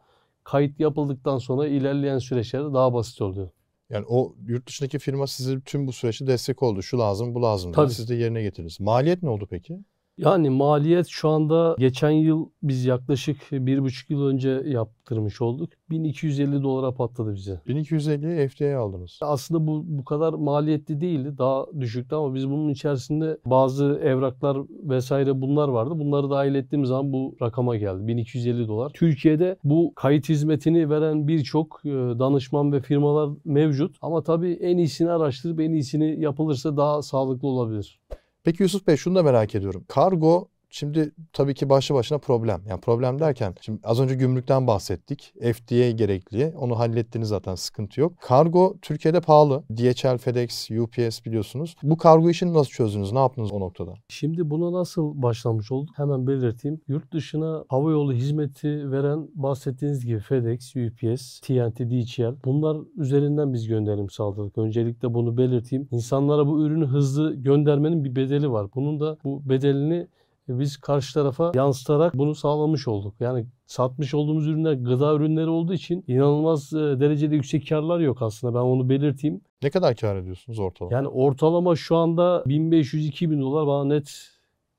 kayıt 0.44 0.80
yapıldıktan 0.80 1.38
sonra 1.38 1.68
ilerleyen 1.68 2.18
süreçlerde 2.18 2.74
daha 2.74 2.94
basit 2.94 3.22
oluyor. 3.22 3.50
Yani 3.91 4.06
o 4.08 4.36
yurt 4.47 4.67
dışındaki 4.67 4.99
firma 4.99 5.27
size 5.27 5.62
tüm 5.62 5.88
bu 5.88 5.93
süreçte 5.93 6.27
destek 6.27 6.63
oldu. 6.63 6.82
Şu 6.82 6.99
lazım, 6.99 7.36
bu 7.36 7.41
lazım. 7.41 7.71
Tabii. 7.71 7.93
Siz 7.93 8.10
de 8.10 8.15
yerine 8.15 8.41
getirdiniz. 8.41 8.80
Maliyet 8.80 9.23
ne 9.23 9.30
oldu 9.30 9.47
peki? 9.49 9.80
Yani 10.22 10.50
maliyet 10.50 11.08
şu 11.08 11.30
anda 11.30 11.76
geçen 11.80 12.12
yıl 12.12 12.50
biz 12.64 12.86
yaklaşık 12.86 13.38
bir 13.52 13.84
buçuk 13.84 14.10
yıl 14.10 14.26
önce 14.26 14.50
yaptırmış 14.66 15.42
olduk. 15.42 15.70
1250 15.90 16.64
dolara 16.64 16.94
patladı 16.94 17.34
bize. 17.36 17.62
1250'ye 17.68 18.48
FDA'ye 18.48 18.76
aldınız. 18.76 19.20
Aslında 19.22 19.68
bu 19.68 19.84
bu 19.86 20.06
kadar 20.06 20.34
maliyetli 20.34 21.02
değildi. 21.02 21.38
Daha 21.38 21.66
düşüktü 21.80 22.16
ama 22.16 22.36
biz 22.36 22.50
bunun 22.50 22.70
içerisinde 22.70 23.38
bazı 23.46 24.00
evraklar 24.04 24.58
vesaire 24.70 25.42
bunlar 25.42 25.70
vardı. 25.70 26.00
Bunları 26.00 26.30
dahil 26.30 26.56
ettiğimiz 26.56 26.90
zaman 26.90 27.14
bu 27.14 27.36
rakama 27.42 27.76
geldi. 27.76 28.08
1250 28.08 28.68
dolar. 28.68 28.92
Türkiye'de 28.94 29.58
bu 29.64 29.94
kayıt 29.96 30.30
hizmetini 30.30 30.90
veren 30.90 31.28
birçok 31.28 31.82
e, 31.86 31.90
danışman 31.90 32.72
ve 32.72 32.82
firmalar 32.82 33.30
mevcut. 33.46 33.96
Ama 34.02 34.24
tabii 34.24 34.52
en 34.52 34.78
iyisini 34.78 35.12
araştırıp 35.12 35.62
en 35.62 35.72
iyisini 35.72 36.22
yapılırsa 36.22 36.78
daha 36.78 37.02
sağlıklı 37.02 37.48
olabilir. 37.48 38.00
Peki 38.43 38.63
Yusuf 38.63 38.88
Bey 38.88 38.97
şunu 38.97 39.15
da 39.15 39.23
merak 39.23 39.56
ediyorum. 39.56 39.86
Kargo 39.88 40.49
şimdi 40.72 41.12
tabii 41.34 41.54
ki 41.54 41.70
başlı 41.70 41.96
başına 41.96 42.18
problem. 42.18 42.62
Yani 42.70 42.82
problem 42.82 43.20
derken 43.20 43.56
şimdi 43.62 43.80
az 43.84 44.00
önce 44.00 44.16
gümrükten 44.16 44.68
bahsettik. 44.68 45.34
FDA 45.54 45.90
gerekli. 45.90 46.54
Onu 46.58 46.80
hallettiniz 46.80 47.28
zaten 47.28 47.56
sıkıntı 47.56 48.02
yok. 48.02 48.14
Kargo 48.22 48.76
Türkiye'de 48.82 49.22
pahalı. 49.22 49.64
DHL, 49.78 50.18
FedEx, 50.18 50.72
UPS 50.72 51.26
biliyorsunuz. 51.26 51.76
Bu 51.84 51.98
kargo 51.98 52.30
işini 52.30 52.54
nasıl 52.54 52.70
çözdünüz? 52.70 53.12
Ne 53.12 53.20
yaptınız 53.20 53.52
o 53.52 53.60
noktada? 53.60 53.94
Şimdi 54.10 54.50
buna 54.50 54.80
nasıl 54.80 55.22
başlamış 55.22 55.72
olduk? 55.72 55.90
Hemen 55.98 56.28
belirteyim. 56.28 56.82
Yurt 56.88 57.14
dışına 57.14 57.66
havayolu 57.70 58.14
hizmeti 58.14 58.92
veren 58.92 59.28
bahsettiğiniz 59.36 60.06
gibi 60.06 60.20
FedEx, 60.20 60.76
UPS, 60.76 61.40
TNT, 61.40 61.80
DHL 61.80 62.36
bunlar 62.46 62.78
üzerinden 62.98 63.54
biz 63.54 63.68
gönderim 63.68 64.10
sağladık. 64.10 64.58
Öncelikle 64.58 65.14
bunu 65.14 65.38
belirteyim. 65.38 65.88
İnsanlara 65.92 66.48
bu 66.48 66.66
ürünü 66.66 66.86
hızlı 66.86 67.34
göndermenin 67.36 68.04
bir 68.04 68.16
bedeli 68.16 68.52
var. 68.52 68.68
Bunun 68.76 69.00
da 69.00 69.18
bu 69.24 69.50
bedelini 69.50 70.08
biz 70.47 70.77
karşı 70.77 71.13
tarafa 71.13 71.51
yansıtarak 71.56 72.17
bunu 72.17 72.36
sağlamış 72.36 72.88
olduk. 72.88 73.15
Yani 73.19 73.45
satmış 73.65 74.13
olduğumuz 74.13 74.47
ürünler 74.47 74.73
gıda 74.73 75.13
ürünleri 75.15 75.47
olduğu 75.49 75.73
için 75.73 76.04
inanılmaz 76.08 76.73
e, 76.73 76.77
derecede 76.77 77.36
yüksek 77.36 77.69
karlar 77.69 77.99
yok 77.99 78.21
aslında. 78.21 78.54
Ben 78.54 78.60
onu 78.60 78.89
belirteyim. 78.89 79.41
Ne 79.63 79.69
kadar 79.69 79.95
kar 79.95 80.15
ediyorsunuz 80.15 80.60
ortalama? 80.60 80.95
Yani 80.95 81.08
ortalama 81.08 81.75
şu 81.75 81.95
anda 81.95 82.43
1500-2000 82.47 83.41
dolar 83.41 83.67
bana 83.67 83.86
net 83.86 84.27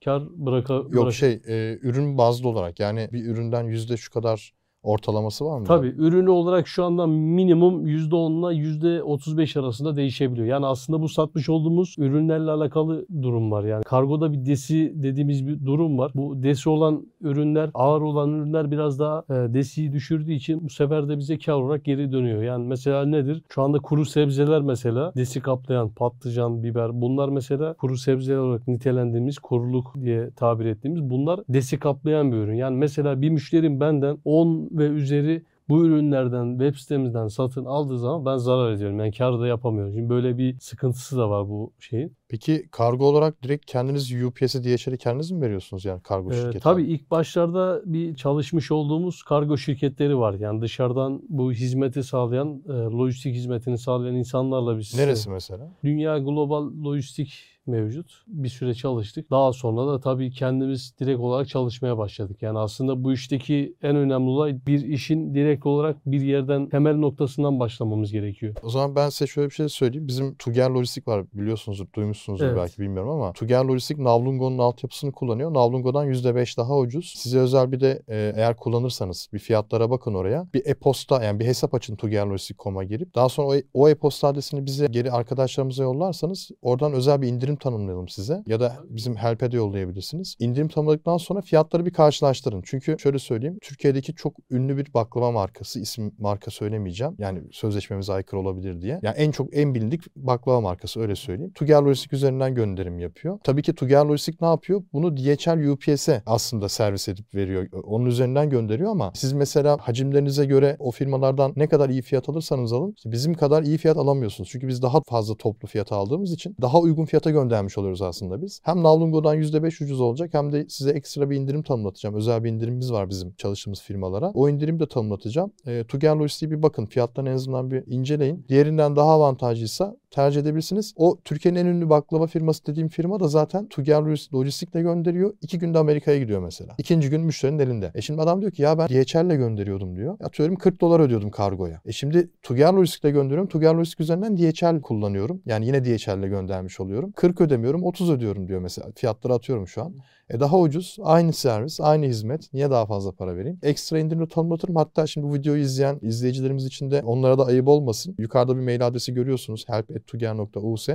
kar 0.04 0.22
bıraka, 0.36 0.74
Yok 0.74 0.92
bırak- 0.92 1.12
şey 1.12 1.32
e, 1.48 1.78
ürün 1.82 2.18
bazlı 2.18 2.48
olarak 2.48 2.80
yani 2.80 3.08
bir 3.12 3.24
üründen 3.24 3.64
yüzde 3.64 3.96
şu 3.96 4.12
kadar 4.12 4.52
ortalaması 4.82 5.44
var 5.44 5.58
mı? 5.58 5.64
Tabii 5.64 5.94
ürünü 5.98 6.30
olarak 6.30 6.68
şu 6.68 6.84
anda 6.84 7.06
minimum 7.06 7.86
%10 7.86 8.52
ile 8.52 8.62
%35 9.00 9.60
arasında 9.60 9.96
değişebiliyor. 9.96 10.46
Yani 10.46 10.66
aslında 10.66 11.00
bu 11.00 11.08
satmış 11.08 11.48
olduğumuz 11.48 11.94
ürünlerle 11.98 12.50
alakalı 12.50 13.06
durum 13.22 13.50
var. 13.50 13.64
Yani 13.64 13.84
kargoda 13.84 14.32
bir 14.32 14.46
desi 14.46 14.92
dediğimiz 14.94 15.46
bir 15.46 15.66
durum 15.66 15.98
var. 15.98 16.12
Bu 16.14 16.42
desi 16.42 16.68
olan 16.68 17.06
ürünler, 17.20 17.70
ağır 17.74 18.00
olan 18.00 18.32
ürünler 18.32 18.70
biraz 18.70 18.98
daha 18.98 19.24
e, 19.30 19.54
desiyi 19.54 19.92
düşürdüğü 19.92 20.32
için 20.32 20.64
bu 20.64 20.68
sefer 20.68 21.08
de 21.08 21.18
bize 21.18 21.38
kar 21.38 21.52
olarak 21.52 21.84
geri 21.84 22.12
dönüyor. 22.12 22.42
Yani 22.42 22.66
mesela 22.66 23.06
nedir? 23.06 23.42
Şu 23.48 23.62
anda 23.62 23.78
kuru 23.78 24.04
sebzeler 24.04 24.60
mesela 24.60 25.12
desi 25.16 25.40
kaplayan 25.40 25.88
patlıcan, 25.88 26.62
biber 26.62 27.00
bunlar 27.00 27.28
mesela 27.28 27.74
kuru 27.74 27.96
sebzeler 27.96 28.38
olarak 28.38 28.68
nitelendiğimiz 28.68 29.38
koruluk 29.38 29.94
diye 30.04 30.30
tabir 30.30 30.64
ettiğimiz 30.64 31.10
bunlar 31.10 31.40
desi 31.48 31.78
kaplayan 31.78 32.32
bir 32.32 32.36
ürün. 32.36 32.54
Yani 32.54 32.76
mesela 32.76 33.22
bir 33.22 33.30
müşterim 33.30 33.80
benden 33.80 34.18
10 34.24 34.71
ve 34.78 34.86
üzeri 34.86 35.42
bu 35.68 35.86
ürünlerden 35.86 36.50
web 36.58 36.74
sitemizden 36.74 37.28
satın 37.28 37.64
aldığı 37.64 37.98
zaman 37.98 38.24
ben 38.26 38.36
zarar 38.36 38.72
ediyorum. 38.72 38.98
Yani 39.00 39.12
kar 39.12 39.40
da 39.40 39.46
yapamıyorum. 39.46 39.92
Şimdi 39.92 40.08
böyle 40.08 40.38
bir 40.38 40.58
sıkıntısı 40.60 41.16
da 41.18 41.30
var 41.30 41.48
bu 41.48 41.72
şeyin. 41.80 42.16
Peki 42.28 42.68
kargo 42.70 43.04
olarak 43.04 43.42
direkt 43.42 43.66
kendiniz 43.66 44.22
UPS'e 44.24 44.64
DHL'e 44.64 44.96
kendiniz 44.96 45.30
mi 45.30 45.40
veriyorsunuz 45.40 45.84
yani 45.84 46.00
kargo 46.02 46.32
Ee, 46.32 46.34
şirketi? 46.34 46.60
tabii 46.60 46.82
ilk 46.82 47.10
başlarda 47.10 47.82
bir 47.84 48.14
çalışmış 48.14 48.70
olduğumuz 48.70 49.22
kargo 49.22 49.56
şirketleri 49.56 50.18
var. 50.18 50.34
Yani 50.34 50.60
dışarıdan 50.60 51.22
bu 51.28 51.52
hizmeti 51.52 52.02
sağlayan, 52.02 52.62
e, 52.68 52.72
lojistik 52.72 53.34
hizmetini 53.34 53.78
sağlayan 53.78 54.14
insanlarla 54.14 54.78
biz 54.78 54.98
Neresi 54.98 55.30
mesela? 55.30 55.70
Dünya 55.84 56.18
Global 56.18 56.70
Lojistik 56.84 57.32
mevcut. 57.66 58.22
Bir 58.26 58.48
süre 58.48 58.74
çalıştık. 58.74 59.30
Daha 59.30 59.52
sonra 59.52 59.86
da 59.86 60.00
tabii 60.00 60.30
kendimiz 60.30 60.94
direkt 61.00 61.20
olarak 61.20 61.48
çalışmaya 61.48 61.98
başladık. 61.98 62.42
Yani 62.42 62.58
aslında 62.58 63.04
bu 63.04 63.12
işteki 63.12 63.74
en 63.82 63.96
önemli 63.96 64.30
olay 64.30 64.66
bir 64.66 64.84
işin 64.84 65.34
direkt 65.34 65.66
olarak 65.66 65.96
bir 66.06 66.20
yerden 66.20 66.68
temel 66.68 66.96
noktasından 66.96 67.60
başlamamız 67.60 68.12
gerekiyor. 68.12 68.54
O 68.62 68.70
zaman 68.70 68.96
ben 68.96 69.08
size 69.08 69.26
şöyle 69.26 69.48
bir 69.48 69.54
şey 69.54 69.68
söyleyeyim. 69.68 70.08
Bizim 70.08 70.34
Tuger 70.34 70.70
Lojistik 70.70 71.08
var 71.08 71.24
biliyorsunuzdur, 71.32 71.86
duymuşsunuzdur 71.94 72.46
Evet. 72.46 72.56
belki 72.56 72.78
bilmiyorum 72.78 73.10
ama 73.10 73.32
Tuger 73.32 73.64
Lojistik 73.64 73.98
Navlungo'nun 73.98 74.58
altyapısını 74.58 75.12
kullanıyor. 75.12 75.54
Navlungo'dan 75.54 76.06
%5 76.06 76.56
daha 76.56 76.78
ucuz. 76.78 77.14
Size 77.16 77.38
özel 77.38 77.72
bir 77.72 77.80
de 77.80 78.02
e, 78.08 78.32
eğer 78.36 78.56
kullanırsanız 78.56 79.28
bir 79.32 79.38
fiyatlara 79.38 79.90
bakın 79.90 80.14
oraya. 80.14 80.46
Bir 80.54 80.66
e-posta 80.66 81.24
yani 81.24 81.40
bir 81.40 81.44
hesap 81.44 81.74
açın 81.74 81.96
tugerlojistik.com'a 81.96 82.84
girip 82.84 83.14
daha 83.14 83.28
sonra 83.28 83.48
o, 83.48 83.54
o 83.74 83.88
e-posta 83.88 84.28
adresini 84.28 84.66
bize 84.66 84.86
geri 84.86 85.12
arkadaşlarımıza 85.12 85.82
yollarsanız 85.82 86.50
oradan 86.62 86.92
özel 86.92 87.22
bir 87.22 87.28
indirim 87.28 87.51
tanımlayalım 87.56 88.08
size. 88.08 88.42
Ya 88.46 88.60
da 88.60 88.76
bizim 88.88 89.16
Help'e 89.16 89.52
de 89.52 89.56
yollayabilirsiniz. 89.56 90.36
İndirim 90.38 90.68
tanımladıktan 90.68 91.16
sonra 91.16 91.40
fiyatları 91.40 91.86
bir 91.86 91.92
karşılaştırın. 91.92 92.62
Çünkü 92.64 92.96
şöyle 92.98 93.18
söyleyeyim. 93.18 93.58
Türkiye'deki 93.62 94.14
çok 94.14 94.34
ünlü 94.50 94.76
bir 94.76 94.94
baklava 94.94 95.30
markası. 95.30 95.80
isim 95.80 96.12
marka 96.18 96.50
söylemeyeceğim. 96.50 97.14
Yani 97.18 97.42
sözleşmemize 97.52 98.12
aykırı 98.12 98.40
olabilir 98.40 98.82
diye. 98.82 99.00
Yani 99.02 99.16
en 99.16 99.30
çok 99.30 99.56
en 99.56 99.74
bilindik 99.74 100.16
baklava 100.16 100.60
markası 100.60 101.00
öyle 101.00 101.16
söyleyeyim. 101.16 101.52
Tuger 101.54 101.82
Lojistik 101.82 102.12
üzerinden 102.12 102.54
gönderim 102.54 102.98
yapıyor. 102.98 103.38
Tabii 103.44 103.62
ki 103.62 103.74
Tuger 103.74 104.04
Lojistik 104.04 104.40
ne 104.40 104.46
yapıyor? 104.46 104.82
Bunu 104.92 105.16
DHL 105.16 105.68
UPS'e 105.68 106.22
aslında 106.26 106.68
servis 106.68 107.08
edip 107.08 107.34
veriyor. 107.34 107.68
Onun 107.84 108.06
üzerinden 108.06 108.50
gönderiyor 108.50 108.90
ama 108.90 109.12
siz 109.14 109.32
mesela 109.32 109.78
hacimlerinize 109.80 110.44
göre 110.46 110.76
o 110.78 110.90
firmalardan 110.90 111.52
ne 111.56 111.66
kadar 111.66 111.88
iyi 111.88 112.02
fiyat 112.02 112.28
alırsanız 112.28 112.72
alın 112.72 112.94
bizim 113.04 113.34
kadar 113.34 113.62
iyi 113.62 113.78
fiyat 113.78 113.96
alamıyorsunuz. 113.96 114.50
Çünkü 114.52 114.68
biz 114.68 114.82
daha 114.82 115.00
fazla 115.00 115.34
toplu 115.34 115.68
fiyat 115.68 115.92
aldığımız 115.92 116.32
için 116.32 116.56
daha 116.62 116.80
uygun 116.80 117.04
fiyata 117.04 117.30
göndermiş 117.42 117.78
oluyoruz 117.78 118.02
aslında 118.02 118.42
biz. 118.42 118.60
Hem 118.64 118.82
Navlungo'dan 118.82 119.36
%5 119.36 119.84
ucuz 119.84 120.00
olacak 120.00 120.34
hem 120.34 120.52
de 120.52 120.66
size 120.68 120.90
ekstra 120.90 121.30
bir 121.30 121.36
indirim 121.36 121.62
tanımlatacağım. 121.62 122.14
Özel 122.14 122.44
bir 122.44 122.50
indirimimiz 122.50 122.92
var 122.92 123.10
bizim 123.10 123.32
çalıştığımız 123.32 123.82
firmalara. 123.82 124.30
O 124.34 124.48
indirimi 124.48 124.80
de 124.80 124.86
tanımlatacağım. 124.86 125.52
E, 125.66 125.84
Tuger 125.84 126.16
Lojistik'i 126.16 126.50
bir 126.50 126.62
bakın. 126.62 126.86
Fiyattan 126.86 127.26
en 127.26 127.32
azından 127.32 127.70
bir 127.70 127.84
inceleyin. 127.86 128.44
Diğerinden 128.48 128.96
daha 128.96 129.10
avantajlıysa 129.10 129.96
tercih 130.12 130.40
edebilirsiniz. 130.40 130.94
O 130.96 131.18
Türkiye'nin 131.24 131.58
en 131.58 131.66
ünlü 131.66 131.90
baklava 131.90 132.26
firması 132.26 132.66
dediğim 132.66 132.88
firma 132.88 133.20
da 133.20 133.28
zaten 133.28 133.66
Tuger 133.68 134.02
Lojistik'le 134.34 134.72
gönderiyor. 134.72 135.34
İki 135.42 135.58
günde 135.58 135.78
Amerika'ya 135.78 136.18
gidiyor 136.18 136.42
mesela. 136.42 136.74
İkinci 136.78 137.10
gün 137.10 137.20
müşterinin 137.20 137.58
elinde. 137.58 137.90
E 137.94 138.00
şimdi 138.02 138.20
adam 138.20 138.40
diyor 138.40 138.52
ki 138.52 138.62
ya 138.62 138.78
ben 138.78 138.88
DHL'le 138.88 139.36
gönderiyordum 139.36 139.96
diyor. 139.96 140.16
Atıyorum 140.24 140.56
40 140.56 140.80
dolar 140.80 141.00
ödüyordum 141.00 141.30
kargoya. 141.30 141.80
E 141.86 141.92
şimdi 141.92 142.30
Tuger 142.42 142.72
Lojistik'le 142.72 143.12
gönderiyorum. 143.12 143.48
Tuger 143.48 143.74
Lojistik 143.74 144.00
üzerinden 144.00 144.36
DHL 144.36 144.80
kullanıyorum. 144.80 145.42
Yani 145.46 145.66
yine 145.66 145.84
DHL'le 145.84 146.28
göndermiş 146.28 146.80
oluyorum. 146.80 147.12
40 147.12 147.40
ödemiyorum 147.40 147.84
30 147.84 148.10
ödüyorum 148.10 148.48
diyor 148.48 148.60
mesela. 148.60 148.88
Fiyatları 148.96 149.34
atıyorum 149.34 149.68
şu 149.68 149.82
an. 149.82 149.94
E 150.30 150.40
daha 150.40 150.58
ucuz, 150.58 150.96
aynı 151.02 151.32
servis, 151.32 151.80
aynı 151.80 152.06
hizmet. 152.06 152.52
Niye 152.52 152.70
daha 152.70 152.86
fazla 152.86 153.12
para 153.12 153.36
vereyim? 153.36 153.58
Ekstra 153.62 153.98
indirimle 153.98 154.28
tanımlatırım. 154.28 154.76
Hatta 154.76 155.06
şimdi 155.06 155.26
bu 155.26 155.34
videoyu 155.34 155.62
izleyen 155.62 155.98
izleyicilerimiz 156.02 156.66
için 156.66 156.90
de 156.90 157.02
onlara 157.04 157.38
da 157.38 157.46
ayıp 157.46 157.68
olmasın. 157.68 158.14
Yukarıda 158.18 158.56
bir 158.56 158.62
mail 158.62 158.86
adresi 158.86 159.14
görüyorsunuz. 159.14 159.64
help.tuger.us 160.02 160.88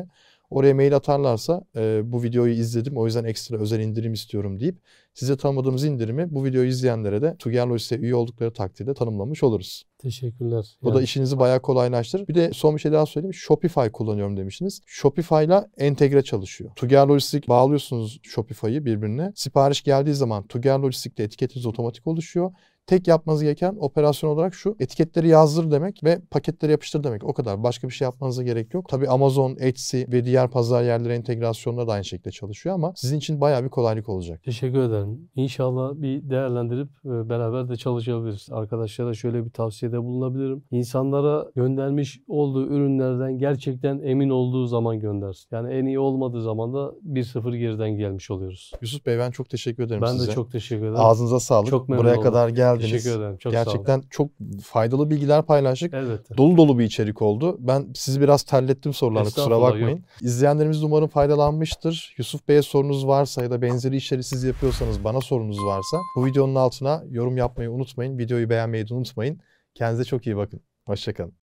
Oraya 0.50 0.76
mail 0.76 0.96
atarlarsa 0.96 1.62
e, 1.76 2.02
bu 2.06 2.24
videoyu 2.24 2.54
izledim 2.54 2.98
o 2.98 3.06
yüzden 3.06 3.24
ekstra 3.24 3.58
özel 3.58 3.80
indirim 3.80 4.14
istiyorum 4.14 4.60
deyip 4.60 4.78
size 5.14 5.38
tanımadığımız 5.38 5.84
indirimi 5.84 6.28
bu 6.36 6.46
videoyu 6.46 6.70
izleyenlere 6.70 7.22
de 7.22 7.36
Tuger 7.40 7.68
Lojistik'e 7.68 8.02
üye 8.02 8.16
oldukları 8.16 8.54
takdirde 8.54 8.94
tanımlamış 8.94 9.44
oluruz. 9.44 9.84
Teşekkürler. 9.98 10.78
O 10.84 10.94
da 10.94 11.02
işinizi 11.02 11.40
bayağı 11.40 11.62
kolaylaştırır. 11.62 12.28
Bir 12.28 12.36
de 12.36 12.52
son 12.54 12.76
bir 12.76 12.82
şey 12.82 12.92
daha 12.92 13.06
söyleyeyim. 13.06 13.34
Shopify 13.34 13.88
kullanıyorum 13.94 14.38
demiştiniz. 14.38 14.82
Shopify'la 14.86 15.68
entegre 15.78 16.24
çalışıyor. 16.24 16.72
Tuger 16.76 17.08
Lojistik 17.08 17.48
bağlıyorsunuz 17.48 18.20
Shopify'ı 18.24 18.86
birbirine. 18.86 19.32
Sipariş 19.36 19.84
geldiği 19.84 20.14
zaman 20.14 20.48
Tuger 20.48 20.80
Lojistik'te 20.80 21.24
etiketiniz 21.24 21.66
otomatik 21.66 22.08
oluşuyor. 22.08 22.52
Tek 22.88 23.08
yapmanız 23.08 23.44
gereken 23.44 23.76
operasyon 23.80 24.30
olarak 24.30 24.54
şu. 24.54 24.76
Etiketleri 24.80 25.28
yazdır 25.28 25.72
demek 25.72 26.04
ve 26.04 26.20
paketleri 26.32 26.72
yapıştır 26.72 27.04
demek. 27.04 27.24
O 27.24 27.34
kadar. 27.34 27.64
Başka 27.64 27.88
bir 27.88 27.94
şey 27.94 28.06
yapmanıza 28.06 28.44
gerek 28.44 28.74
yok. 28.74 28.90
Tabii 28.90 29.08
Amazon, 29.08 29.58
Etsy 29.60 29.98
ve 29.98 30.26
diğer 30.26 30.50
pazar 30.50 30.84
yerleri 30.84 31.14
entegrasyonla 31.14 31.88
da 31.88 31.92
aynı 31.92 32.06
şekilde 32.06 32.32
çalışıyor 32.32 32.76
ama 32.76 32.94
sizin 32.96 33.18
için 33.18 33.42
bayağı 33.42 33.64
bir 33.64 33.70
kolaylık 33.70 34.10
olacak. 34.10 34.44
Teşekkür 34.44 34.80
ederim. 34.80 35.30
İnşallah 35.36 35.94
bir 35.94 36.30
değerlendirip 36.30 36.90
e, 37.06 37.30
beraber 37.30 37.70
de 37.70 37.76
çalışabiliriz. 37.76 38.48
Arkadaşlara 38.52 39.14
şöyle 39.14 39.46
bir 39.46 39.50
tavsiyede 39.50 40.04
bulunabilirim. 40.04 40.64
İnsanlara 40.72 41.46
göndermiş 41.56 42.20
olduğu 42.28 42.68
ürünlerden 42.68 43.38
gerçekten 43.38 44.00
emin 44.04 44.30
olduğu 44.30 44.66
zaman 44.66 45.00
göndersin. 45.00 45.48
Yani 45.52 45.74
en 45.74 45.86
iyi 45.86 46.00
olmadığı 46.00 46.42
zaman 46.42 46.74
da 46.74 46.94
1-0 47.14 47.58
geriden 47.58 47.90
gelmiş 47.90 48.32
oluyoruz. 48.32 48.72
Yusuf 48.82 49.06
Bey 49.06 49.20
ben 49.20 49.32
çok 49.32 49.50
teşekkür 49.50 49.84
ederim 49.84 50.02
Ben 50.02 50.12
size. 50.12 50.32
de 50.32 50.36
çok 50.36 50.52
teşekkür 50.52 50.84
ederim. 50.84 50.96
Ağzınıza 50.98 51.40
sağlık. 51.40 51.70
Çok 51.70 51.90
Buraya 51.90 52.14
oldum. 52.14 52.24
kadar 52.24 52.50
geldiniz. 52.80 53.04
Teşekkür 53.04 53.20
ederim. 53.20 53.38
Çok 53.38 53.54
sağ 53.54 53.60
olun. 53.60 53.66
Gerçekten 53.66 54.04
çok 54.10 54.30
faydalı 54.64 55.10
bilgiler 55.10 55.42
paylaştık. 55.44 55.94
Elbette. 55.94 56.38
Dolu 56.38 56.58
dolu 56.58 56.80
bir 56.80 56.84
içerik 56.84 57.22
oldu. 57.22 57.58
Ben 57.60 57.88
sizi 57.96 58.22
biraz 58.22 58.44
terlettim 58.44 58.94
sorularla 58.94 59.30
kusura 59.30 59.62
bakmayın. 59.62 60.04
İzleyenlerimiz 60.22 60.84
umarım 60.84 61.08
faydalanmıştır. 61.08 62.16
Yusuf 62.18 62.48
Bey'e 62.48 62.62
sorunuz 62.62 63.08
varsa 63.08 63.44
ya 63.44 63.52
da 63.52 63.62
benzeri 63.62 63.96
işleri 63.96 64.24
siz 64.24 64.44
yapıyorsanız 64.44 65.04
bana 65.04 65.22
sorunuz 65.22 65.66
varsa 65.66 65.98
bu 66.16 66.26
videonun 66.26 66.56
altına 66.56 67.04
yorum 67.10 67.38
yapmayı 67.38 67.72
unutmayın. 67.72 68.18
Videoyu 68.18 68.50
beğenmeyi 68.50 68.90
de 68.90 68.94
unutmayın. 68.94 69.40
Kendinize 69.76 70.04
çok 70.04 70.28
iyi 70.28 70.38
bakın. 70.38 70.62
Hoşçakalın. 70.86 71.47